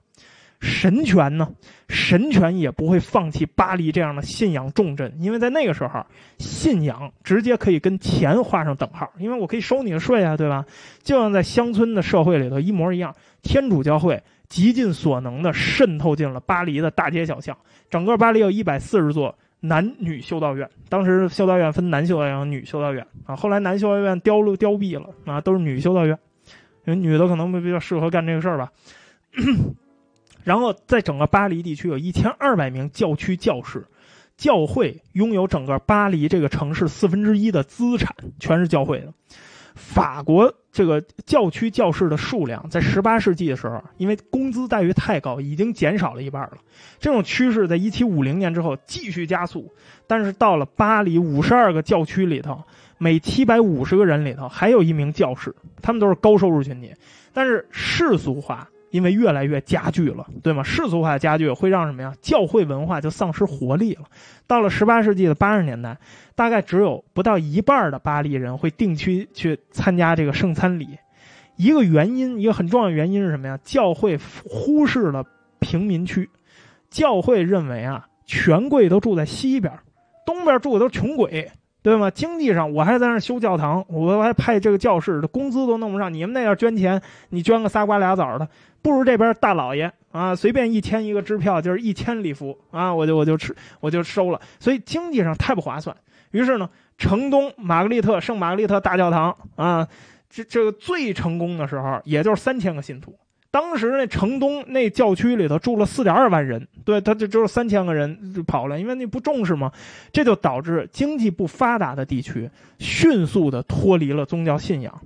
[0.60, 1.48] 神权呢？
[1.88, 6.06] 神权也不会放弃巴黎这样的信仰重镇，因为在那个时候，
[6.38, 10.64] 信仰直接可以跟钱画上等号，因为我可以收你的税啊，对吧？
[11.02, 13.12] 就像在乡村的社会里头一模一样，
[13.42, 17.58] 天主教会极尽所能的渗透进了巴黎的大街小巷。
[17.90, 26.16] 整个巴黎有一百四十座男女修道院，当时修道院分男修道院、女修道院啊，后来男修道院凋落凋敝了啊，都是女修道院。
[26.84, 28.72] 因为女的可能比较适合干这个事儿吧，
[30.44, 33.86] 然后在整个巴黎地区有一千二百名教区教士，
[34.36, 39.12] 教会拥有整个巴黎这个城市四分之一的资产，全是教会的。
[39.74, 46.58] 法国这个教区教士的数量在十八世纪的时候，因为工资待遇太高，已经减少了一半了。
[46.98, 49.72] 这种趋势在一七五零年之后继续加速，
[50.06, 52.62] 但是到了巴黎五十二个教区里头。
[52.98, 56.94] 每七百五十个人里头还有一名教士，他们都是高收入群体。
[57.32, 60.62] 但是世俗化因为越来越加剧了，对吗？
[60.62, 62.14] 世俗化加剧会让什么呀？
[62.20, 64.02] 教会文化就丧失活力了。
[64.46, 65.96] 到了十八世纪的八十年代，
[66.34, 70.98] 大概只有不到一半的巴黎人会定期去参加这个圣餐礼。
[71.56, 73.58] 一个原因，一个很重要的原因是什么呀？
[73.64, 75.24] 教会忽视了
[75.58, 76.28] 平民区。
[76.90, 79.72] 教会认为啊，权贵都住在西边，
[80.26, 81.50] 东边住的都是穷鬼。
[81.82, 82.08] 对吗？
[82.08, 86.14] 经济上我还在那修教堂，我还派这个教士，工资都弄不上。
[86.14, 88.48] 你们那要捐钱，你捐个仨瓜俩枣的，
[88.80, 94.40] 不如这边大老爷啊，随便一签一个支票就是一千里弗啊，我就我就吃我就收了。
[94.60, 95.96] 所以经济上太不划算。
[96.30, 99.88] 于是呢，城东玛格丽特圣玛格丽特大教堂啊，
[100.30, 103.14] 这这个最成功的时候，也就是三千个信徒。
[103.52, 109.70] 当时那城东那教区里头住了四点二万人，对，他就只有三千个人就跑了，因为你不重视嘛，
[110.10, 115.02] 这就导致经济不发达的地区迅速的脱离了宗教信仰，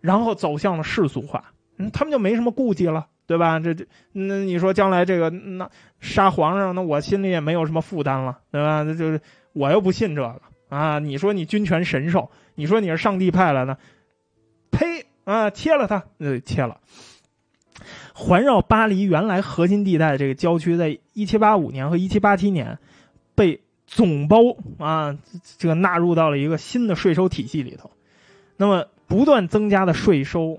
[0.00, 3.60] 然后走向了世俗化，嗯，他们就没什么顾忌了，对吧？
[3.60, 5.70] 这这，那你说将来这个那
[6.00, 8.82] 杀皇上，那我心里也没有什么负担了，对吧？
[8.82, 9.20] 那就是
[9.52, 10.40] 我又不信这个
[10.70, 13.76] 啊，你说你君权神授，你说你是上帝派来的，
[14.70, 16.80] 呸啊，切了他，呃，切了。
[18.20, 22.78] 环绕巴黎原来核心地带的这个郊区，在一七八五年和一七八七年，
[23.34, 24.36] 被总包
[24.78, 25.16] 啊，
[25.56, 27.90] 这个纳入到了一个新的税收体系里头。
[28.58, 30.58] 那么，不断增加的税收，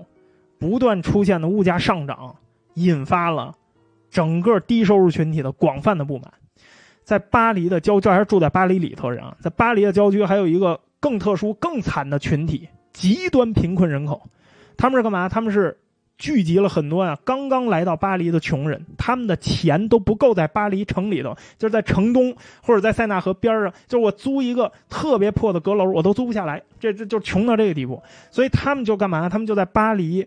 [0.58, 2.34] 不断出现的物价上涨，
[2.74, 3.54] 引发了
[4.10, 6.32] 整个低收入群体的广泛的不满。
[7.04, 14.28] 在巴黎的郊，这还是住在巴黎里头人啊，在巴黎的郊区还有一个更特殊、更惨的群体——极端贫困人口。
[14.76, 15.28] 他们是干嘛？
[15.28, 15.78] 他们是。
[16.18, 22.32] 聚集了很多呀，刚刚来到巴黎的穷人，他们的钱都不够在巴黎城里头，就是在城东
[22.62, 28.00] 或者在塞纳河边上，就是我租一个特别破的阁楼，我都租不下来，这这就穷到这个地步。
[28.30, 29.28] 所以他们就干嘛？
[29.28, 30.24] 他们就在巴黎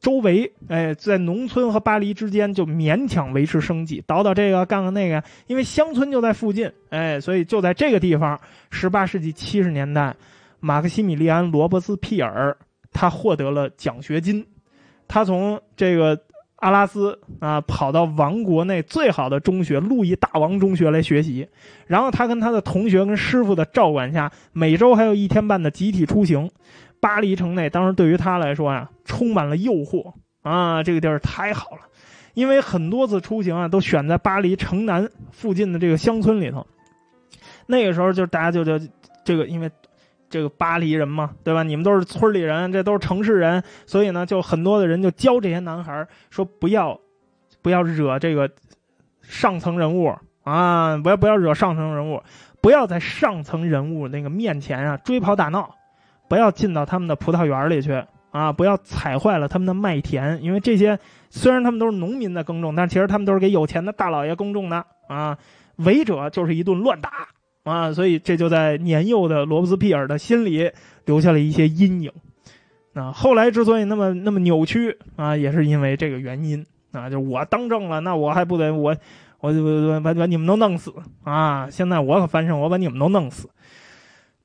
[0.00, 8.38] 周围，哎，在农村和巴黎之间就勉强维持生计，倒倒这个，干干那个，因为乡村就在附近，哎，所以就在这个地方，
[8.70, 10.14] 十八世纪七十年代，
[10.60, 12.54] 马克西米利安·罗伯斯庇尔
[12.92, 14.46] 他获得了奖学金。
[15.08, 16.20] 他从这个
[16.56, 21.48] 阿拉斯啊跑到王国内最好的中学路易大王中学来学习，
[21.86, 26.50] 然后他跟他的同学跟师傅的照管下，每周还有一天半的集体出行。
[27.00, 31.82] 巴黎城内当时对于他来说呀，充满了诱惑啊，这个地儿太好了，
[32.34, 36.66] 因为很多次出行啊都选在巴黎城南附近的这个乡村里头。
[37.66, 38.86] 那个时候就大家就就
[39.24, 39.70] 这个因为。
[40.30, 41.62] 这个巴黎人嘛，对吧？
[41.62, 46.98] 你们都是村里人，这都是城市人，所以呢，就很多的人就教这些男孩说不要，
[47.62, 48.50] 不要惹这个
[49.22, 50.14] 上层人物
[50.44, 52.22] 啊，不要不要惹上层人物，
[52.60, 55.74] 不要在上层人物那个面前啊追跑打闹，
[56.28, 60.98] 不要进到他们的葡萄园里去啊，不要踩坏了他们的麦田，因为这些
[61.30, 65.38] 虽然他们都是农民在耕种，但其实他们都是给有钱的大老爷耕种的啊，
[65.76, 67.28] 违者就是一顿乱打。
[67.64, 70.70] 啊，所以这就在年幼的罗伯斯庇尔的心里
[71.04, 72.12] 留下了一些阴影。
[72.92, 78.96] 那后来之所以那么那么扭曲啊，也是因为这个原因啊，就我当政了，那我还不得我
[79.40, 80.92] 我我把把你们都弄死
[81.22, 81.68] 啊！
[81.70, 83.48] 现在我可翻身，我把你们都弄死。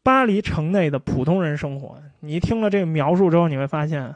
[0.04, 4.14] 巴黎城内的普通人生活，你听了这个描述之后，你会发现，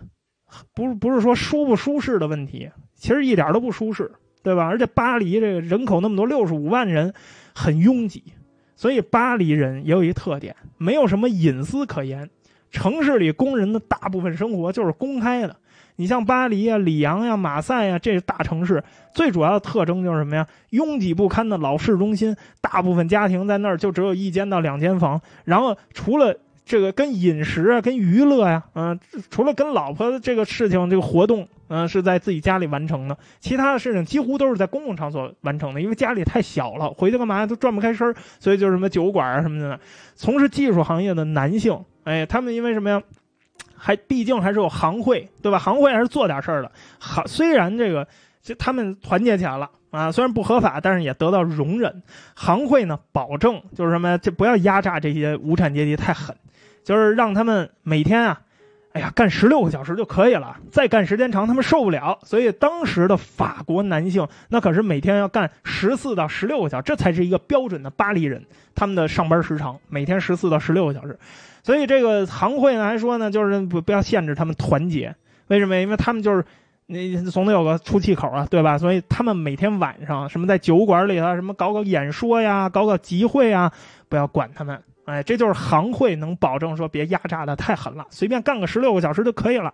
[0.75, 4.11] 不是不是说舒不舒适的问题，其实一点都不舒适，
[4.43, 4.65] 对吧？
[4.65, 7.13] 而且巴黎这个人口那么多，六十五万人，
[7.55, 8.33] 很拥挤。
[8.77, 12.29] 所以巴黎人也有一特点，没有什么隐私可言。
[12.71, 15.53] 城市里工人的大部分生活就是公开的。
[15.97, 20.47] 你像巴黎啊、里昂呀、马赛呀，这大城市，最主要的特征就是什么呀？
[20.69, 26.37] 拥挤不堪的老市中心，大部分家庭在那儿就只有一间到两间房，然后除了。
[26.67, 28.99] 这个跟饮食啊，跟娱乐呀，嗯，
[29.31, 39.79] 除了跟老婆的这个事情，这个活动，嗯，是在自己家里完成的，其他的事情几乎都是在公共场所完成的，因为家里太小了，回去干嘛都转不开身所以就是什么酒馆啊什么的。
[40.15, 43.01] 从事技术行业的男性，哎，他们因为什么呀？
[43.79, 45.59] 还毕竟还是有行会，对吧？
[45.59, 46.71] 行会还是做点事儿的。
[46.99, 48.05] 好，虽然这个
[48.41, 52.01] 就他们团结起来了啊，虽然不合法，但是也得到容忍。
[52.33, 54.17] 行会呢，保证就是什么？
[54.17, 56.35] 就不要压榨这些无产阶级太狠。
[56.87, 58.39] 就是让他们每天啊，
[58.93, 62.17] 哎呀，干十六个小时就可以了，再干时间长他们受不了。
[62.23, 68.41] 所以当时的法国男性那可是每天要干十四到十六个小时，这才是一个标准的巴黎人
[68.73, 71.19] 他们的上班时长，每天十四到十六个小时。
[71.61, 75.13] 所以这个行会呢还说呢，就是不不要限制他们团结，
[75.47, 75.75] 为什么？
[75.75, 76.45] 因为他们就是
[76.85, 78.77] 你总得有个出气口啊，对吧？
[78.77, 83.69] 所以他们每天晚上什么在酒馆里啊，什么搞搞演说呀，搞搞集会啊，
[84.07, 84.81] 不要管他们。
[85.07, 89.73] 哎，这就是行会能保证说别压榨的太狠了，随便干个十六个小时就可以了。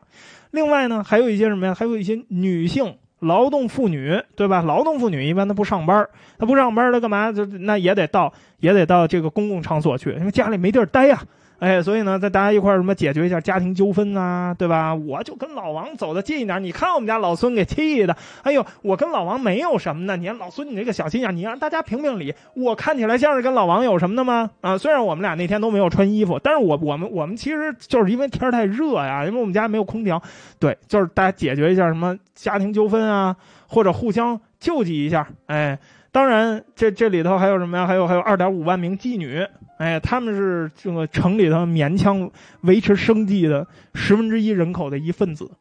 [0.51, 1.73] 另外呢，还有一些什么呀？
[1.73, 4.61] 还有一些女性劳动妇女，对吧？
[4.61, 6.07] 劳动妇女一般她不上班，
[6.37, 7.31] 她不上班，她干嘛？
[7.31, 11.19] 就那也得到也得到这个公共场所去，因为家里没地儿待呀。
[11.63, 14.93] 哎，所以呢，在大家一块儿什么解决一下家庭纠纷啊，对吧？
[14.93, 24.51] 我就跟老王走的近一点，你看我们家老孙给气的，哎呦，我跟老王没有什么呢，你看老孙你这个小心眼，你让大家评评理，我看起来像是跟老王有什么的吗？
[24.59, 30.21] 啊，虽然我们俩那天都没有穿衣服，但是我我们我们其实就是因为天太热呀，因为我们家没有空调，
[30.59, 33.33] 对，就是大家解决一下什么家庭纠纷啊，
[33.67, 35.79] 或者互相救济一下，哎。
[36.11, 37.87] 当然，这这里头还有什么呀？
[37.87, 39.43] 还有还有二点五万名妓女，
[39.77, 42.29] 哎，他们是这个城里头勉强
[42.61, 45.51] 维持生计的十分之一人口的一份子。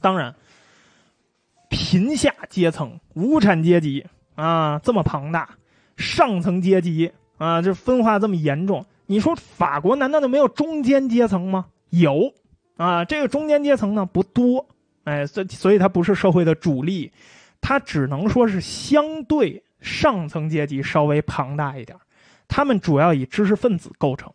[0.00, 0.34] 当然，
[1.68, 5.50] 贫下阶层、无产阶级啊这么庞大，
[5.96, 11.66] 上层阶级啊这分化这么严重，你说法国难道就没有中间阶层吗？
[11.90, 12.32] 有
[12.76, 14.66] 啊，这个中间阶层呢不多，
[15.04, 17.12] 哎，所所以它不是社会的主力，
[17.60, 19.62] 它只能说是相对。
[19.80, 21.96] 上层阶级稍微庞大一点，
[22.48, 24.28] 他们主要以知识分子构成；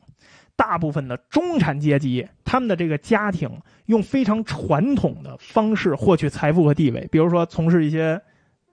[0.55, 3.49] 大部分的中产阶级，他们的这个家庭
[3.87, 8.21] 用非常传统的方式获取财富和地位，比如说从事一些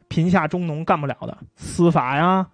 [0.08, 2.46] 贫下中农干不了的司法呀，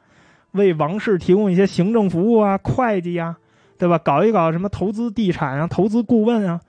[0.52, 3.36] 为王室提供一些行政服务啊、会计呀，
[3.76, 3.98] 对吧？
[3.98, 6.60] 搞一搞什么投资地产啊、投资顾问啊。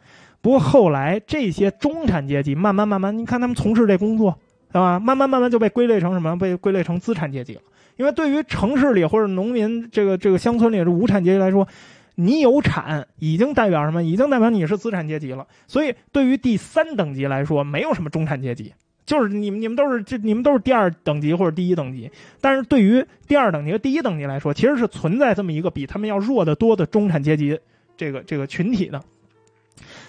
[0.42, 4.38] 不过后来这些中产阶级慢慢慢慢，你看他们从事这工作。
[4.70, 5.00] 对吧？
[5.00, 6.38] 慢慢慢慢就被归类成什么？
[6.38, 7.62] 被归类成资产阶级了。
[7.98, 11.68] 因为对于城市里或者农民这个这个乡村里的无产阶级来说，
[12.16, 14.04] 你有产已经代表什么？
[14.04, 15.46] 已经代表你是资产阶级了。
[15.68, 18.74] 所以对于第三等级来说，没有什么中产阶级，
[19.06, 22.10] 就是你们你们都是这你们都是第二等级或者第一等级。
[22.42, 27.60] 但是对于第二等级和第一等级来说，其实是存在这么一个比他们要弱得多的中产阶级
[27.96, 29.02] 这个这个群体的。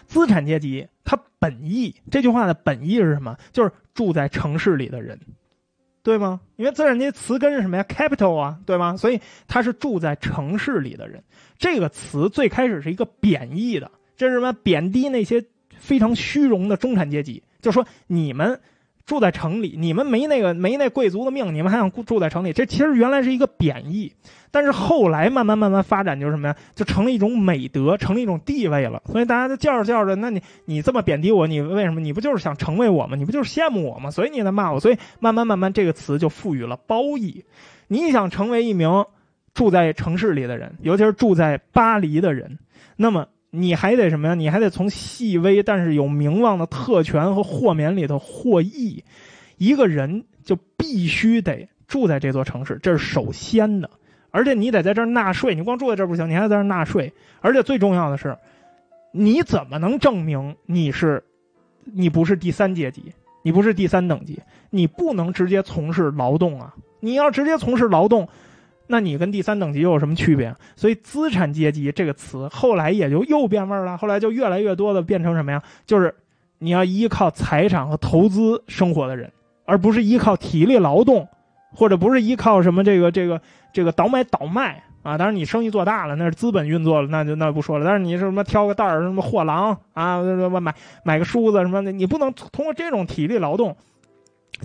[0.06, 3.36] 资产阶级，它本意这句话的本意是什么？
[3.52, 5.20] 就是住在城市里的人，
[6.08, 6.40] 对吗？
[6.56, 8.96] 因为资产阶级词根是什么呀？capital 啊，对吗？
[8.96, 11.22] 所以他是住在城市里的人。
[11.58, 14.54] 这个词最开始是一个贬义的，这是什么？
[14.54, 15.44] 贬低那些
[15.76, 18.58] 非常虚荣的中产阶级，就说你们。
[19.08, 22.52] 住在城里，你们没那个没那贵族的命，你们还想住在城里？
[22.52, 24.12] 这其实原来是一个贬义，
[24.50, 26.56] 但是后来慢慢慢慢发展就是什么呀？
[26.74, 29.02] 就成了一种美德，成了一种地位了。
[29.06, 32.00] 所以大家都叫着叫着，那你你这么贬低我，你为什么？
[32.00, 33.16] 你不就是想成为我吗？
[33.16, 34.10] 你不就是羡慕我吗？
[34.10, 34.78] 所以你在骂我。
[34.78, 37.46] 所以慢慢慢慢这个词就赋予了褒义。
[37.86, 39.06] 你想成为一名
[39.54, 42.58] 住在城市里的人，尤其是住在巴黎的人，
[42.96, 43.26] 那么。
[43.50, 44.34] 你还得什么呀？
[44.34, 49.02] 你还得从细微但是有名望的特权和豁免里头获益。
[49.56, 53.90] 一个人就必须得住在这座城市，这是首先的。
[54.30, 57.12] 而且你得在这儿纳税，你光住在这儿不行，你还在这儿纳税。
[57.40, 58.36] 而且最重要的是，
[59.12, 61.24] 你怎么能证明你是，
[61.84, 64.38] 你不是第三阶级，你不是第三等级？
[64.68, 66.74] 你不能直接从事劳动啊！
[67.00, 68.28] 你要直接从事劳动。
[68.88, 70.54] 那你跟第三等级又有什么区别？
[70.74, 73.96] 所以资产阶级这个词后来也就又变味儿了。
[73.96, 75.62] 后来就越来越多的变成什么呀？
[75.86, 76.14] 就是
[76.58, 79.30] 你要依靠财产和投资生活的人，
[79.64, 81.28] 而不是依靠体力劳动，
[81.72, 83.40] 或者不是依靠什么这个这个
[83.72, 85.18] 这个倒买倒卖啊。
[85.18, 87.84] 当然你生意做大了，那是资本运作了，那就那不说了。
[87.84, 90.22] 但是你是什么挑个担儿，什么货郎啊，
[90.60, 90.74] 买
[91.04, 93.76] 买个梳子什么的，你不能通过这种体力劳动。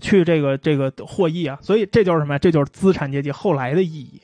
[0.02, 2.39] 去这个这个获益啊，所以这就是什么呀？
[2.39, 4.22] 这就是资产阶级后来的意义。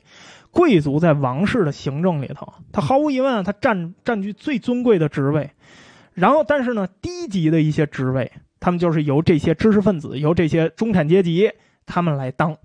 [0.50, 5.50] 贵族在王室的行政里头，他毫无疑问，他占占据最尊贵的职位。
[6.12, 11.52] 然后，但是呢，低级的一些职位，他们就是由这些知识分子、由这些中产阶级
[11.86, 12.56] 他们来当。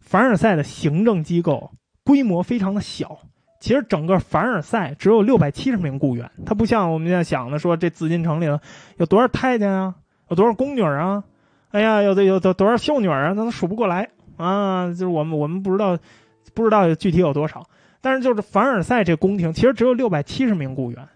[0.00, 1.70] 凡尔赛的行政机构
[2.02, 3.18] 规模非常的小，
[3.60, 8.58] 其实整个凡尔赛只有六百七十名雇员，它不像我们现在想的说，这紫禁城里头
[8.96, 9.94] 有多少太监啊，
[10.30, 11.22] 有多少宫女啊。
[11.74, 13.32] 哎呀，有的有多多少秀女儿啊？
[13.34, 14.86] 那都数不过来啊！
[14.90, 15.98] 就是我们我们不知道，
[16.54, 17.66] 不知道具体有多少。
[18.00, 21.08] 但是就是凡尔赛这宫廷，其实只有六百七十名雇员，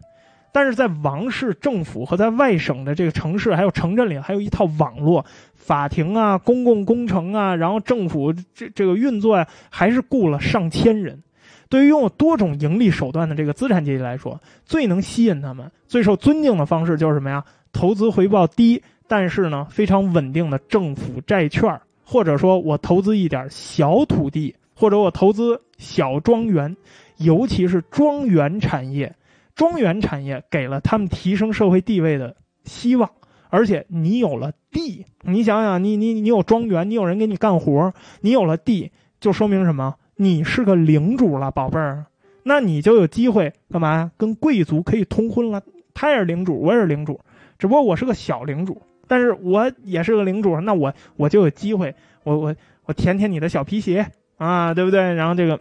[0.50, 11.22] 但是在王室政府和在外省的这个城市还有城镇里，还有一套网络法庭啊、公共工程啊，然后政府这这个运作呀，还是雇了上千人。
[11.68, 17.44] 对于拥有多种盈利手段的这个资产阶级来说，最能吸引他们、最受尊敬的方式就是什么呀？
[17.72, 18.82] 投资回报低。
[19.08, 26.76] 但是呢，非常稳定的政府债券，或者说我投资一点小土地，或者我投资小庄园，
[27.16, 29.14] 尤其是庄园产业，
[29.54, 33.10] 庄园产业给了他们提升社会地位的希望。
[33.50, 39.94] 而且你有了地，你想想，你你你有庄园，你有人给你干活，你有了地，就说明什么？
[40.16, 42.04] 你是个领主了，宝贝儿，
[42.42, 44.10] 那你就有机会干嘛呀？
[44.18, 45.62] 跟贵族可以通婚了。
[45.94, 47.18] 他也是领主，我也是领主，
[47.58, 48.82] 只不过我是个小领主。
[49.08, 51.92] 但是我也是个领主，那我我就有机会，
[52.22, 52.54] 我我
[52.84, 54.06] 我舔舔你的小皮鞋
[54.36, 55.14] 啊，对不对？
[55.14, 55.60] 然后这个，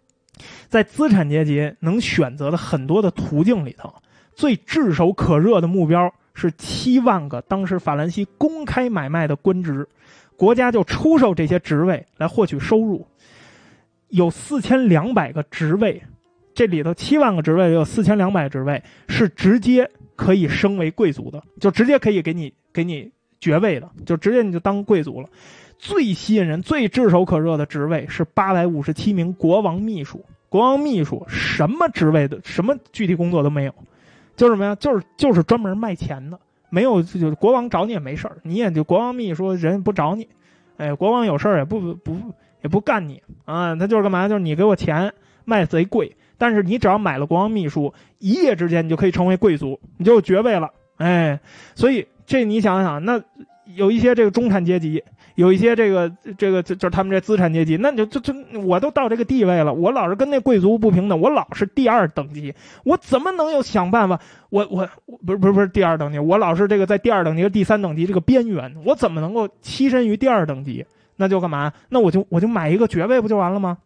[0.68, 3.92] 在资产阶级能选择的很多的途径里头，
[4.32, 9.86] 最炙手可热的目标是七万个当时法兰西公开买卖的官职，
[10.36, 13.06] 国家就出售这些职位来获取收入。
[14.08, 16.00] 有四千两百个职位，
[16.54, 25.28] 这里头七万个职位有四千两百职位是直接可以升为贵族的，就直接可以给你给你爵位的，就直接你就当贵族了。
[25.78, 30.24] 最吸引人、最炙手可热的职位是八百五十七名国王秘书。
[30.48, 33.74] 国王秘书什么职位的、什么具体工作都没有，
[34.36, 34.74] 就是什么呀？
[34.76, 36.40] 就是就是专门卖钱的。
[36.70, 40.26] 没有，就国王找你也没事儿，你也就国王秘书人不找你，
[40.78, 42.16] 哎，国王有事儿也不不
[42.62, 43.76] 也不干你啊。
[43.76, 44.28] 他就是干嘛？
[44.28, 45.12] 就是你给我钱
[45.44, 50.70] 卖贼贵，但是你只要买了国王秘书，一夜之间你就可以成为贵族，你就有爵位了。
[50.96, 51.40] 哎，
[51.74, 53.22] 所以这你想想，那
[53.74, 55.02] 有一些这个中产阶级。
[55.36, 64.18] 有一些这个这个就就是他们这资产阶级，那你就就就我都到这个地位了，我老是跟那贵族不平等，我老是第二等级，我怎么能有想办法？
[64.48, 64.88] 我我
[65.26, 70.86] 不是不是不是第二等级，我老是这个在第二等级和、第三等级这个边缘，我怎么能够栖身于第二等级？
[71.16, 71.70] 那就干嘛？
[71.90, 73.76] 那我就我就买一个爵位不就完了吗？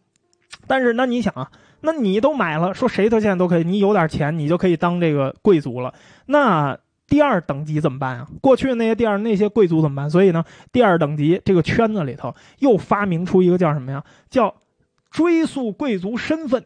[0.67, 5.93] 但是那你想啊，那你都买了，说谁都现在都可以，你有点钱，你就可以当这个贵族了，
[6.25, 6.77] 那。
[7.07, 8.27] 第二等级怎么办啊？
[8.39, 10.09] 过去那些第二那些贵族怎么办？
[10.09, 14.01] 所以呢，第二等级这个圈子里头又发明出一个叫什么呀？
[14.29, 14.55] 叫
[15.09, 16.63] 追溯贵族身份，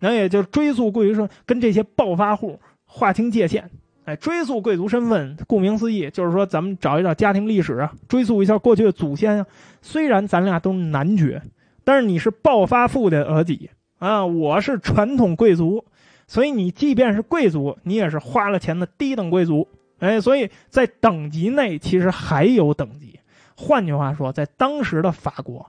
[0.00, 3.70] 那也就追溯贵族身份跟这些暴发户划清界限。
[4.04, 9.46] 哎，追溯贵族身份，顾名思义就是说咱们找一找家庭历史啊，追溯一下过去的祖先啊。
[9.80, 11.40] 虽然咱俩都是男爵，
[11.84, 13.54] 但是你是暴发户的儿子
[13.98, 15.84] 啊，我是传统贵族。
[16.26, 19.68] 所以你即便是贵族，你也是花了钱的低等贵族，
[19.98, 23.20] 哎，所以在等级内其实还有等级。
[23.54, 25.66] 换句话说，在当时的法国，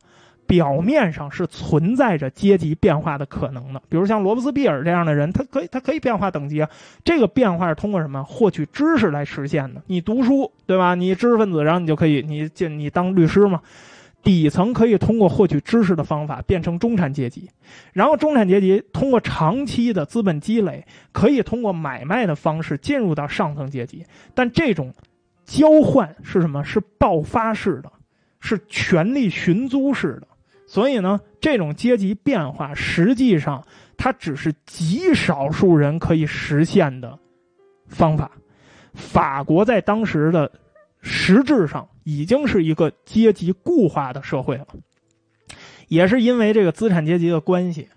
[0.47, 3.81] 表面上是存在着阶级变化的可能的。
[3.89, 6.69] 比如像罗伯斯庇尔这样的人，他可以他可以变化等级啊。
[7.03, 8.23] 这个变化是通过什么？
[8.23, 9.81] 获取知识来实现的。
[9.87, 10.95] 你读书，对吧？
[10.95, 13.61] 你知识分子，然后你就可以你进你当律师嘛。
[14.25, 17.47] 底层可以通过获取知识的方法变成中产阶级，
[17.93, 24.03] 然后中产阶级通过长期的资本积累，可以通过买卖的方式进入到上层阶级。
[24.33, 24.91] 但这种
[25.45, 26.63] 交换是什么？
[26.63, 27.91] 是爆发式的，
[28.39, 30.27] 是权力寻租式的。
[30.65, 33.63] 所以呢，这种阶级变化实际上
[33.95, 37.15] 它只是极少数人可以实现的
[37.87, 38.31] 方法。
[38.95, 40.51] 法国在当时的
[40.99, 41.87] 实质上。
[42.05, 44.67] 已经是一个阶级固化的社会了，
[45.87, 47.89] 也是因为这个资产阶级的关系，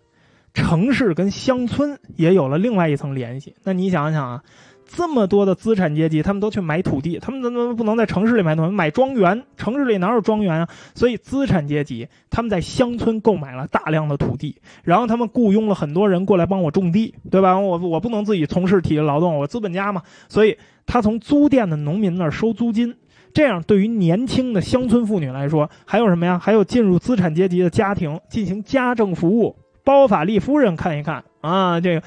[0.55, 3.55] 城市跟乡村也有了另外一层联系。
[3.65, 4.43] 那你想想啊，
[4.87, 8.71] 这么多的资产阶级，他们都去买土地，他们怎么不能在城市里买土地？
[8.71, 9.45] 买庄园？
[9.59, 10.69] 城市里哪有庄园啊？
[10.95, 17.59] 所以资产阶级他们在乡村购买了大量的土地，然后他们雇佣了很多人过来帮我种地，对吧？
[17.59, 20.57] 我我不能自己从事体力劳动，我资本家嘛，所以
[20.87, 22.97] 他从租佃的农民那儿收租金。
[23.39, 26.37] 这样，对于年轻的乡村妇女来说，还有什么呀？
[26.37, 32.03] 还有进入资产阶级的家庭进行家政服务，包法利夫人看一看啊，这个，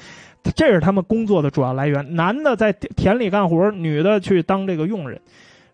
[0.54, 2.16] 这是他们工作的主要来源。
[2.16, 5.22] 男的在田里干活，女的去当这个佣人，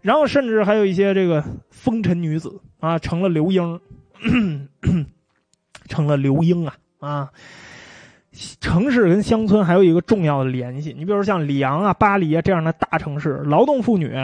[0.01, 3.81] 然后甚至还有一些这个风尘女子啊，成了刘英，
[5.89, 7.31] 成了刘英啊啊！
[8.61, 14.17] 城市跟乡村还有一个重要的联系，你比如像里昂啊、巴黎啊这样的大城市，劳动妇女。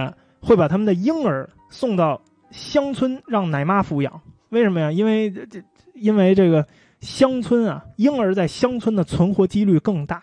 [0.44, 2.20] 会把他们的婴儿送到
[2.50, 4.20] 乡村让奶妈抚养，
[4.50, 4.92] 为什么呀？
[4.92, 5.62] 因为这
[5.94, 6.66] 因为这个
[7.00, 10.22] 乡村啊，婴儿在乡村的存活几率更大。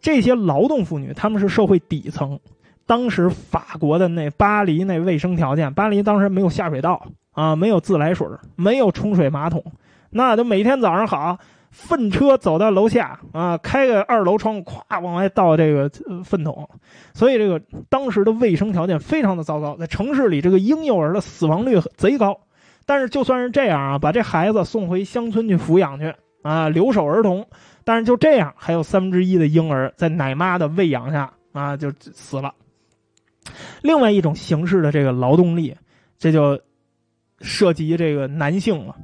[0.00, 2.38] 这些劳动妇女，他们是社会底层。
[2.86, 9.64] 当时法国的那巴黎那卫生条件，巴黎当时没有下水道啊，没有自来水，没有冲水马桶，
[10.10, 11.36] 那都每天早上好。
[11.76, 15.90] 粪车走到楼下啊，开个二楼窗户，咵往外倒这个
[16.24, 16.66] 粪桶，
[17.12, 17.60] 所以这个
[17.90, 22.40] 当时的卫生条件非常的糟糕，在城市里这个婴幼儿的死亡率贼高。
[22.86, 27.46] 但是就算是这样啊，把这孩子送回乡村去抚养去啊，留守儿童，
[27.84, 32.54] 但是就这样，还有三分之一的婴儿在奶妈的喂养下啊就死了。
[33.82, 35.76] 另外一种形式的这个劳动力，
[36.18, 36.58] 这就
[37.42, 38.96] 涉及这个男性了。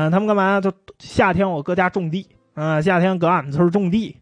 [0.00, 0.58] 嗯，他们干嘛？
[0.58, 4.16] 就夏天我搁家种地，啊，夏天搁俺们村种地。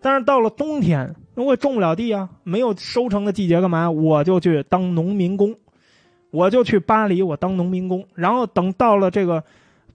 [0.00, 3.90] 但是到了冬天，我种不了地啊，没有收成的季节，干嘛？
[3.90, 5.54] 我就去当农民工，
[6.30, 8.06] 我就去巴黎，我当农民工。
[8.14, 9.44] 然后等到了这个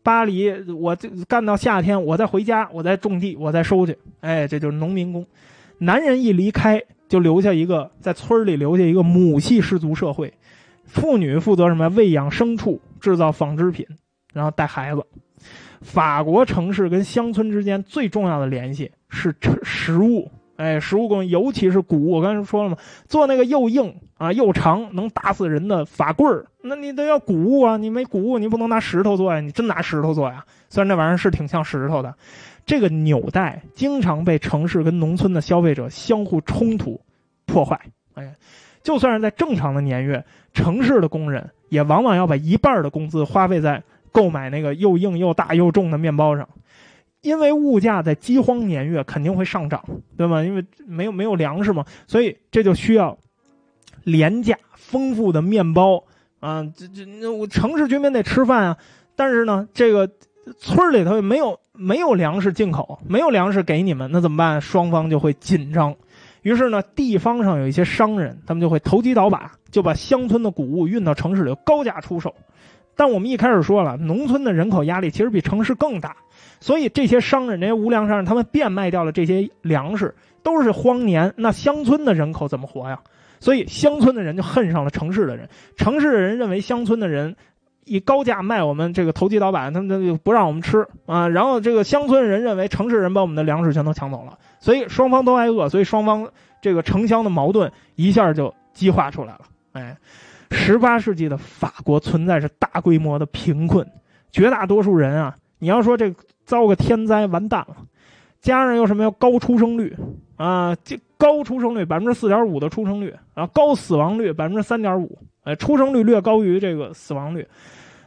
[0.04, 3.98] 巴黎，我就干到夏天，我再回家，我再种地，我再收去。
[4.20, 5.26] 哎，这就是农民工。
[5.80, 10.32] 男人一离开，就留下一个在村里留下一个母系氏族社会，
[10.86, 11.90] 妇女负责什么？
[11.90, 13.88] 喂养牲畜，制造纺织品。
[14.38, 15.04] 然后带孩子，
[15.82, 22.12] 法国城市跟乡村之间最重要的联系是食食物，哎，食物供应，尤其是谷物。
[22.12, 22.78] 我刚才说了嘛，
[23.08, 30.46] 做那个又硬啊又长能打死人的法棍儿，那你得要谷物啊，你没谷物，你不能拿石头做呀，你真拿石头做呀？
[30.70, 32.14] 虽然这玩意儿是挺像石头的，
[32.64, 37.02] 这个纽带经常被城市跟农村的消费者相互冲突
[37.48, 37.80] 破坏。
[38.14, 38.36] 哎，
[38.84, 40.24] 就算是在正常的年月，
[40.54, 43.82] 城市的工人也往往要把一半的工资花费在。
[44.18, 46.50] 购买那个又硬又大又重的面包上，
[47.22, 49.86] 因为物价在饥荒年月肯定会上涨，
[50.18, 50.44] 对吗？
[50.44, 53.16] 因为没有没有粮食嘛，所以这就需要
[54.04, 56.04] 廉价丰富的面包
[56.40, 56.64] 啊！
[56.76, 58.78] 这这那我城市居民得吃饭啊，
[59.16, 60.10] 但是呢，这个
[60.58, 64.60] 村里头没有没有粮食进口，没有粮食给你们，那怎么办？
[64.60, 65.96] 双方就会紧张。
[66.42, 72.34] 于是呢，地方上有一些商人，他们就会投机倒把，就把乡村的谷物运到城市里，高价出售。
[72.98, 76.18] 但我们一开始说了，农村的人口压力其实比城市更大，
[76.60, 81.32] 所以这些商人、这些无良商人，他们变卖掉了这些粮食，都是荒年。
[81.38, 83.00] 那乡村的人口怎么活呀？
[83.40, 87.36] 所以乡村的人就恨上了城市的人，城市的人认为乡村的人
[87.86, 91.28] 以高价卖我们这个投机倒把，他们就不让我们吃啊。
[91.28, 96.28] 然后这个乡村的人认为城市人把我们的粮食全都抢走了，所以双方都挨饿，所以双方
[96.64, 99.42] 这个城乡的矛盾一下就激化出来了。
[99.74, 99.96] 哎。
[100.52, 103.86] 十八世纪的法国存在着大规模的贫困，
[104.32, 106.14] 绝大多数人啊，你要说这
[106.46, 107.76] 遭个天灾完蛋了，
[108.42, 109.96] 加上又什么要高出生率
[110.36, 117.48] 啊，这高出生率百分之四点五的出生率，啊高死亡率百分之三点五，哎，出生率略高于这个死亡率，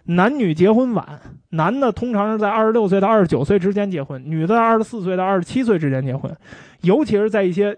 [0.04, 1.20] 男女结婚晚，
[1.50, 6.34] 男的通常是在二十六岁到二十九岁之间结婚，女的二十四岁到二十七岁之间结婚，
[6.82, 7.76] 尤其是在一些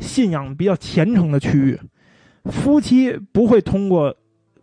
[0.00, 1.78] 信仰比较虔诚的区域。
[2.44, 4.16] 夫妻不会通过，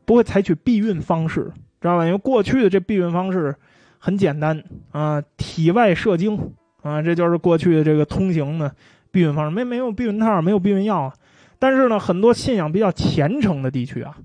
[0.06, 2.06] 不会采取避孕方式，知道吧？
[2.06, 3.56] 因为过去的这避孕方式
[3.98, 8.76] 很简单啊，体外射精啊，这就是过去的这个通行的
[9.12, 11.14] 避孕方式，没没有避孕套，没有避孕药啊。
[11.58, 14.18] 但是呢，很多信仰比较虔诚的地区啊，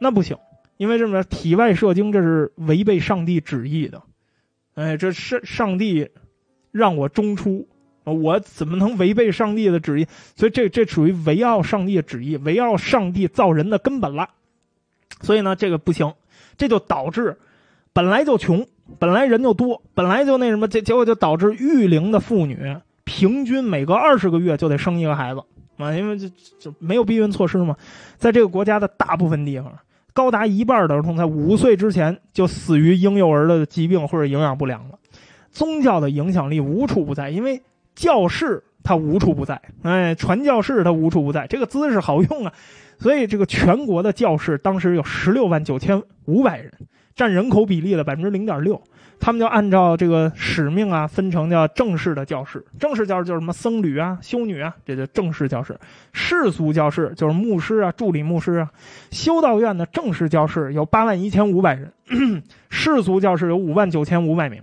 [0.00, 0.36] 那不行，
[0.76, 1.22] 因为什么？
[1.24, 4.02] 体外射精这是违背上帝旨意的，
[4.74, 6.10] 哎，这是上帝
[6.72, 7.68] 让我中出。
[8.04, 10.06] 我怎么能违背上帝的旨意？
[10.36, 14.28] 所以这这属于围绕上帝的旨意，围绕上帝造人的根本了。
[15.22, 16.12] 所以呢，这个不行，
[16.58, 17.38] 这就导致
[17.94, 18.66] 本来就穷，
[18.98, 25.42] 本来人就多，本来就那什么，这结果就导致育龄的妇女平均每隔二十个月就得生一个孩子
[25.78, 27.74] 啊，因为这就没有避孕措施嘛。
[28.18, 29.72] 在这个国家的大部分地方，
[30.12, 34.98] 高达一半的儿童在五岁之前就死于婴幼儿的疾病或者营养不良了。
[35.50, 37.62] 宗教的影响力无处不在，因为。
[37.94, 42.52] 教士他无处不在，哎，传教士他无处不在，这个姿势好用啊，
[42.98, 46.72] 所以这个全国的教士当时有十六万九千五百人，
[47.14, 48.82] 占人口比例的百分之零点六，
[49.18, 55.72] 他们就按照这个使命啊，分成叫正式的教士，正式教士就是什么僧侣啊、修女啊，这就正式教士；
[56.12, 58.70] 世俗教士就是牧师啊、助理牧师啊。
[59.10, 61.90] 修道院的正式教士有八万一千五百人，
[62.68, 64.60] 世俗教士有五万九千五百名。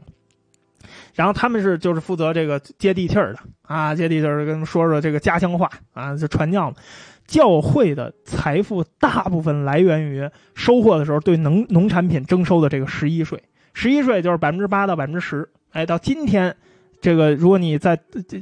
[1.13, 6.75] 然后他们是就是负责这个接地气儿的啊，接地气儿跟说说这个家乡话啊，就传教嘛。
[7.27, 13.41] 教会的财富大部分来源于收获的时候对农农产品征收的这个十一税，
[13.73, 15.47] 十一税就是百分之八到百分之十。
[15.71, 16.55] 哎，到今天。
[17.01, 18.39] 这个，如果你在这这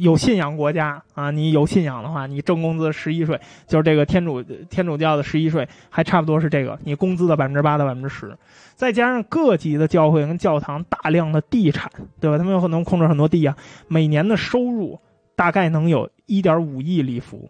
[0.00, 8.36] 有信仰国家啊，你有信仰的话，你挣工资十一税，就是这个天主天主教的十一税，还差不多是这个你工资的百分之八到百分之十，
[8.74, 11.90] 再加上各级的教会跟教堂大量的地产，
[12.20, 12.36] 对吧？
[12.36, 13.56] 他们有可能控制很多地啊，
[13.88, 15.00] 每年的收入
[15.34, 17.48] 大概能有一点五亿里弗。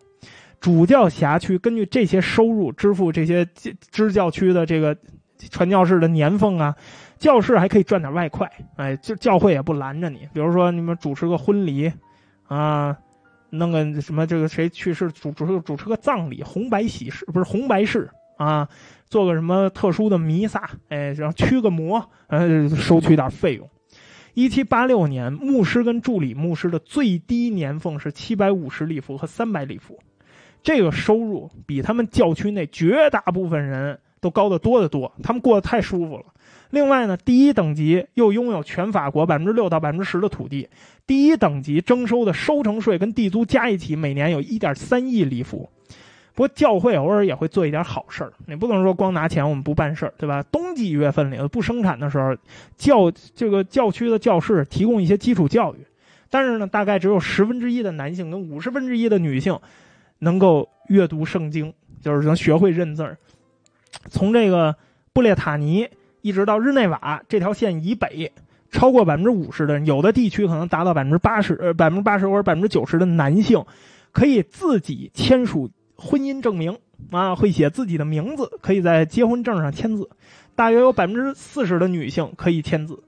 [0.61, 3.45] 主教辖区根据这些收入支付这些
[3.91, 4.97] 支教区的这个
[5.51, 6.77] 传教士的年俸啊。
[7.25, 10.29] 教士还可以赚点外快，哎，就教会也不拦着你。
[10.35, 11.91] 比如说你们主持个婚礼，
[12.49, 12.95] 啊，
[13.49, 18.69] 弄个什么这个谁去世主主持主持个葬礼，红白喜事不是红白事啊，
[19.09, 23.67] 做个什么特殊的弥撒，哎，然后驱个魔，呃，收取点费用。
[24.35, 29.99] 一七八六年，牧师跟助理牧师的最低年俸是七百五十里弗和三百里弗，
[30.63, 36.25] 这个收入比他们教区内绝大部分人都高得多得多，他们过得太舒服了。
[36.75, 40.69] 另外呢，第一等级又拥有全法国百分之六到百分之十的土地，
[41.07, 45.71] 第一等级征收的收成税跟地租加一起，每年有一点三亿里弗。
[46.35, 50.43] 不过教会偶尔也会做一点好事儿，你不能说光拿钱我们不办事儿，对吧？
[50.51, 52.37] 冬季月份里不生产的时候，
[52.77, 55.79] 教这个教区的教室提供一些基础教育，
[56.29, 59.57] 但是呢，大概只有十分之一的男性跟五十分之一的女性
[60.19, 63.17] 能够阅读圣经，就是能学会认字儿。
[64.11, 64.75] 从这个
[65.13, 65.89] 布列塔尼。
[66.25, 68.33] 一直到日内瓦这条线以北，
[68.71, 73.63] 超过百分之五十的人，有的地区可能达到百分之八十，呃，百分之八十或者百分之九十的男性，
[74.11, 76.79] 可以自己签署婚姻证明
[77.11, 80.09] 啊，会写自己的名字，可以在结婚证上签字。
[80.55, 83.03] 大约有百分之四十的女性可以签字。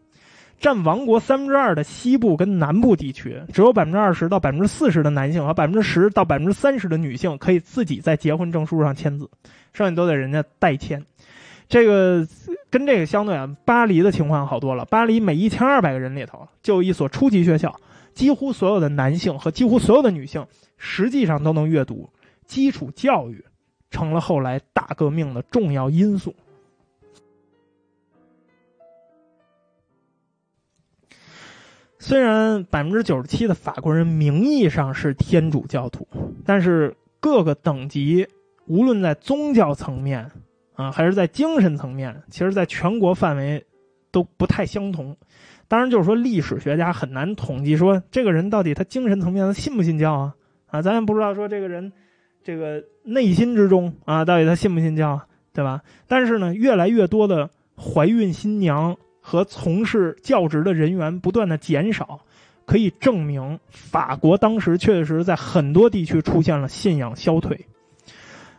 [0.61, 9.31] 占王国三分之二的西部跟南部地区，只有百分之二十到百分之四十的男性和百分之十到百分之三十的女性可以自己在结婚证书上签字，
[9.73, 11.03] 剩下都得人家代签。
[11.69, 12.27] 这个
[12.71, 14.85] 跟这个相对啊，巴黎的情况好多了。
[14.85, 17.75] 巴黎每一千二百个人里头就有一所初级学校，
[18.15, 22.09] 几乎所有的男性和几乎所有的女性实际上都能阅读。
[22.47, 23.45] 基础教育
[23.91, 26.35] 成了后来大革命的重要因素。
[31.99, 36.07] 虽然百分之九十七的法国人名义上是天主教徒，
[36.45, 38.29] 但是各个等级，
[38.67, 40.31] 无论在宗教层面
[40.77, 43.65] 啊，还是在精神层面，其实在全国范围
[44.13, 45.17] 都不太相同。
[45.67, 50.35] 当然，就是说历史学家很难统计说这个人到底他精神层面他信不信教啊？
[50.69, 51.93] 啊，咱也不知道说这个人
[52.45, 55.21] 这个内心之中啊，到底他信不信教，
[55.53, 55.83] 对吧？
[56.07, 58.97] 但是呢，越来越多的怀孕新娘。
[59.29, 62.21] 和从事教职的人员不断的减少，
[62.65, 67.67] 可以证明法国当时确实在很多地区出现了信仰消退。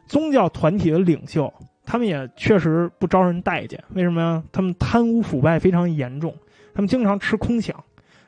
[0.08, 1.54] 宗教团体的领袖，
[1.88, 3.82] 他们也确实不招人待见。
[3.94, 4.44] 为什么呀？
[4.52, 6.36] 他们贪污腐败非常严重，
[6.76, 7.74] 他们经常吃空饷。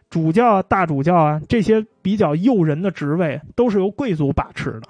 [0.10, 4.84] 主教啊、大主教啊这些比较诱人的职位，都是由贵族把持的。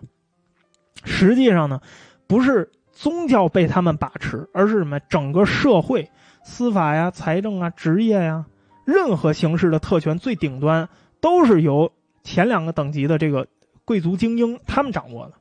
[1.04, 1.82] 实际上呢，
[2.28, 5.00] 不是宗教被他们把持，而是什么？
[5.00, 6.10] 整个社会。
[6.44, 8.46] 司法呀、财政啊、职业呀，
[8.86, 10.88] 任何形式的特权最顶端
[11.20, 11.92] 都是由
[12.24, 13.48] 前两个等级的这个
[13.84, 15.34] 贵族精英他们掌握的。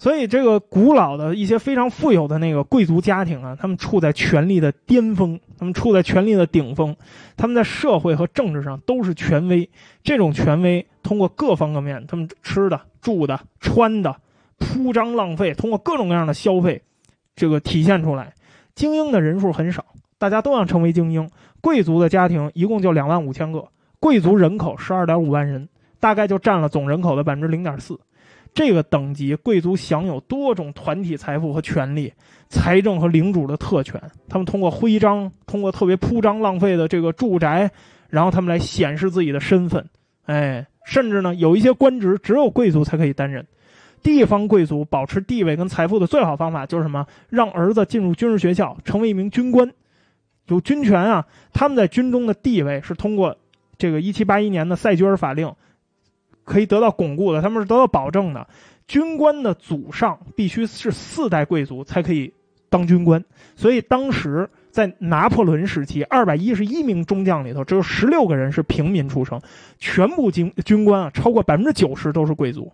[0.00, 6.96] 所以，这个古老的一些非常富有的那个贵族家庭啊，他们处在权力的巅峰，他们处在权力的顶峰，
[7.36, 9.68] 他们在社会和政治上都是权威。
[10.02, 14.16] 这种权威通过各方各面，他们吃的、住的、穿的，
[14.56, 16.80] 铺张浪费，通过各种各样的消费，
[17.36, 18.32] 这个体现出来。
[18.74, 19.84] 精英的人数很少。
[20.16, 21.28] 大家都想成为精英，
[21.60, 23.68] 贵族的家庭一共就两万五千个，
[23.98, 25.68] 贵族人口十二点五万人，
[25.98, 28.00] 大概就占了总人口的百分之零点四。
[28.52, 32.12] 这个等级，贵族享有多种团体财富和权利，
[32.48, 34.00] 财政和领主的特权。
[34.28, 37.70] 他们通过徽章，通过特别铺张浪费的这个住宅，
[38.08, 39.88] 然后他们来显示自己的身份。
[40.26, 43.46] 哎，甚至呢，有一些官职只有贵族才可以担任。
[44.02, 47.06] 地方贵族保持地位跟财富的最好方法就是什么？
[47.28, 49.70] 让儿子进入军事学校，成为一名军官。
[50.46, 53.36] 有军权啊，他们在军中的地位是通过
[53.78, 55.52] 这个一七八一年的塞居尔法令
[56.50, 58.46] 可以得到巩固的，他们是得到保证的。
[58.88, 62.34] 军官的祖上必须是四代贵族才可以
[62.68, 63.24] 当军官，
[63.54, 69.40] 所以当时在拿破仑时期，二百一十一名中将里头只有十六个人是平民出生，
[69.78, 72.72] 全部军军官啊超过百分之九十都是贵族，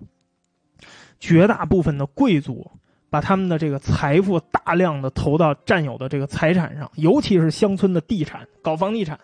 [1.20, 2.70] 绝大部分的贵族。
[3.08, 9.18] 把他们的这个财富大量的投到占有的这个财产上，尤其是乡村的地产，搞房地产。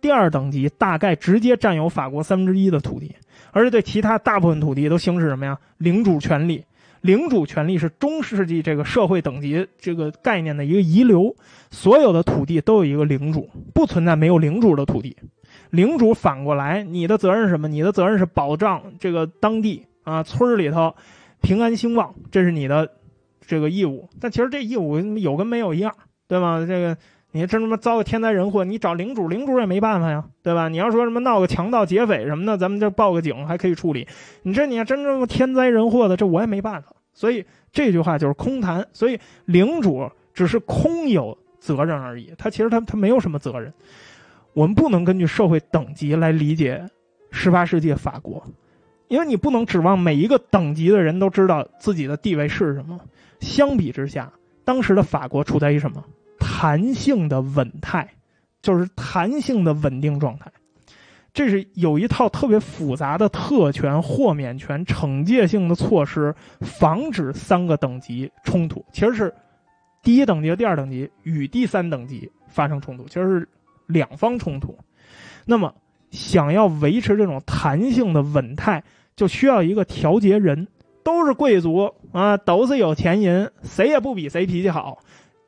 [0.00, 3.14] 第二等级大概直接占有法国三分之一的土地，
[3.52, 5.58] 而且对其他大部分土地都行使什么呀？
[5.78, 6.64] 领主权利。
[7.00, 11.34] 领主权利是中世纪这个社会等级这个概念的一个遗留。
[11.70, 15.16] 所有的土地都有一个领主，不存在没有领主的土地。
[15.70, 17.68] 领主反过来，你的责任是什么？
[17.68, 20.94] 你的责任是保障这个当地啊村里头
[21.40, 22.90] 平安兴旺，这是你的。
[23.46, 25.94] 这个义务，但其实这义务有跟没有一样，
[26.26, 26.66] 对吗？
[26.68, 26.94] 这个
[27.30, 30.68] 你真他妈遭个天灾人祸，你找领主，领主也没办法呀，对吧？
[30.68, 34.08] 你要说什么闹个强盗劫匪什么的，咱们就报个警还可以处理。
[34.42, 36.88] 你这你要真正天灾人祸的，这我也没办法。
[37.12, 38.86] 所以这句话就是空谈。
[38.92, 43.72] 所以领主只是空有责任而已，他其实他他没有什么责任。
[44.54, 46.82] 我们不能根据社会等级来理解
[47.30, 48.42] 十八世纪法国，
[49.08, 52.98] 因为你不能指望每一个等级的人都知道自己的地位是什么。
[53.40, 54.32] 相比之下，
[54.64, 56.02] 当时的法国处在于什么
[56.60, 58.08] 弹性的稳态，
[58.60, 60.50] 就是弹性的稳定状态。
[61.32, 68.84] 这是有一套特别复杂的特权、豁免权、惩戒性的措施，防止三个等级冲突。
[68.92, 69.32] 其实是
[70.02, 73.48] 第一等级和第二等级与第三等级发生冲突，其实是
[73.86, 74.76] 两方冲突。
[75.44, 75.72] 那么，
[76.10, 78.82] 想要维持这种弹性的稳态，
[79.14, 80.66] 就需要一个调节人。
[81.04, 84.98] 都是贵族啊，都是有钱人，谁也不比谁脾气好，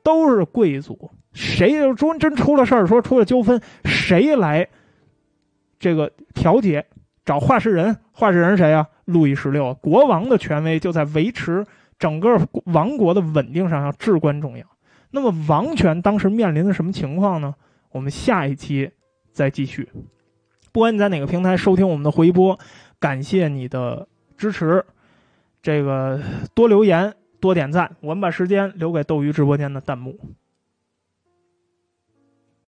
[0.02, 1.10] 都是贵族。
[1.32, 4.68] 谁就说真出了事儿，说出了纠纷，谁来
[5.78, 6.86] 这个调解？
[7.24, 8.89] 找话事人，话事人谁啊？
[9.05, 11.64] 路易十六，国王的权威就在维持
[11.98, 14.64] 整个王国的稳定上要至关重要。
[15.10, 17.55] 那么王权当时面临的什么情况呢？
[17.93, 18.90] 我们下一期
[19.32, 19.89] 再继续。
[20.72, 22.59] 不管你在哪个平台收听我们的回播，
[22.98, 24.85] 感谢你的支持。
[25.62, 26.20] 这个
[26.55, 30.19] 多留言，多点赞，我们把时间留给斗鱼直播间的弹幕。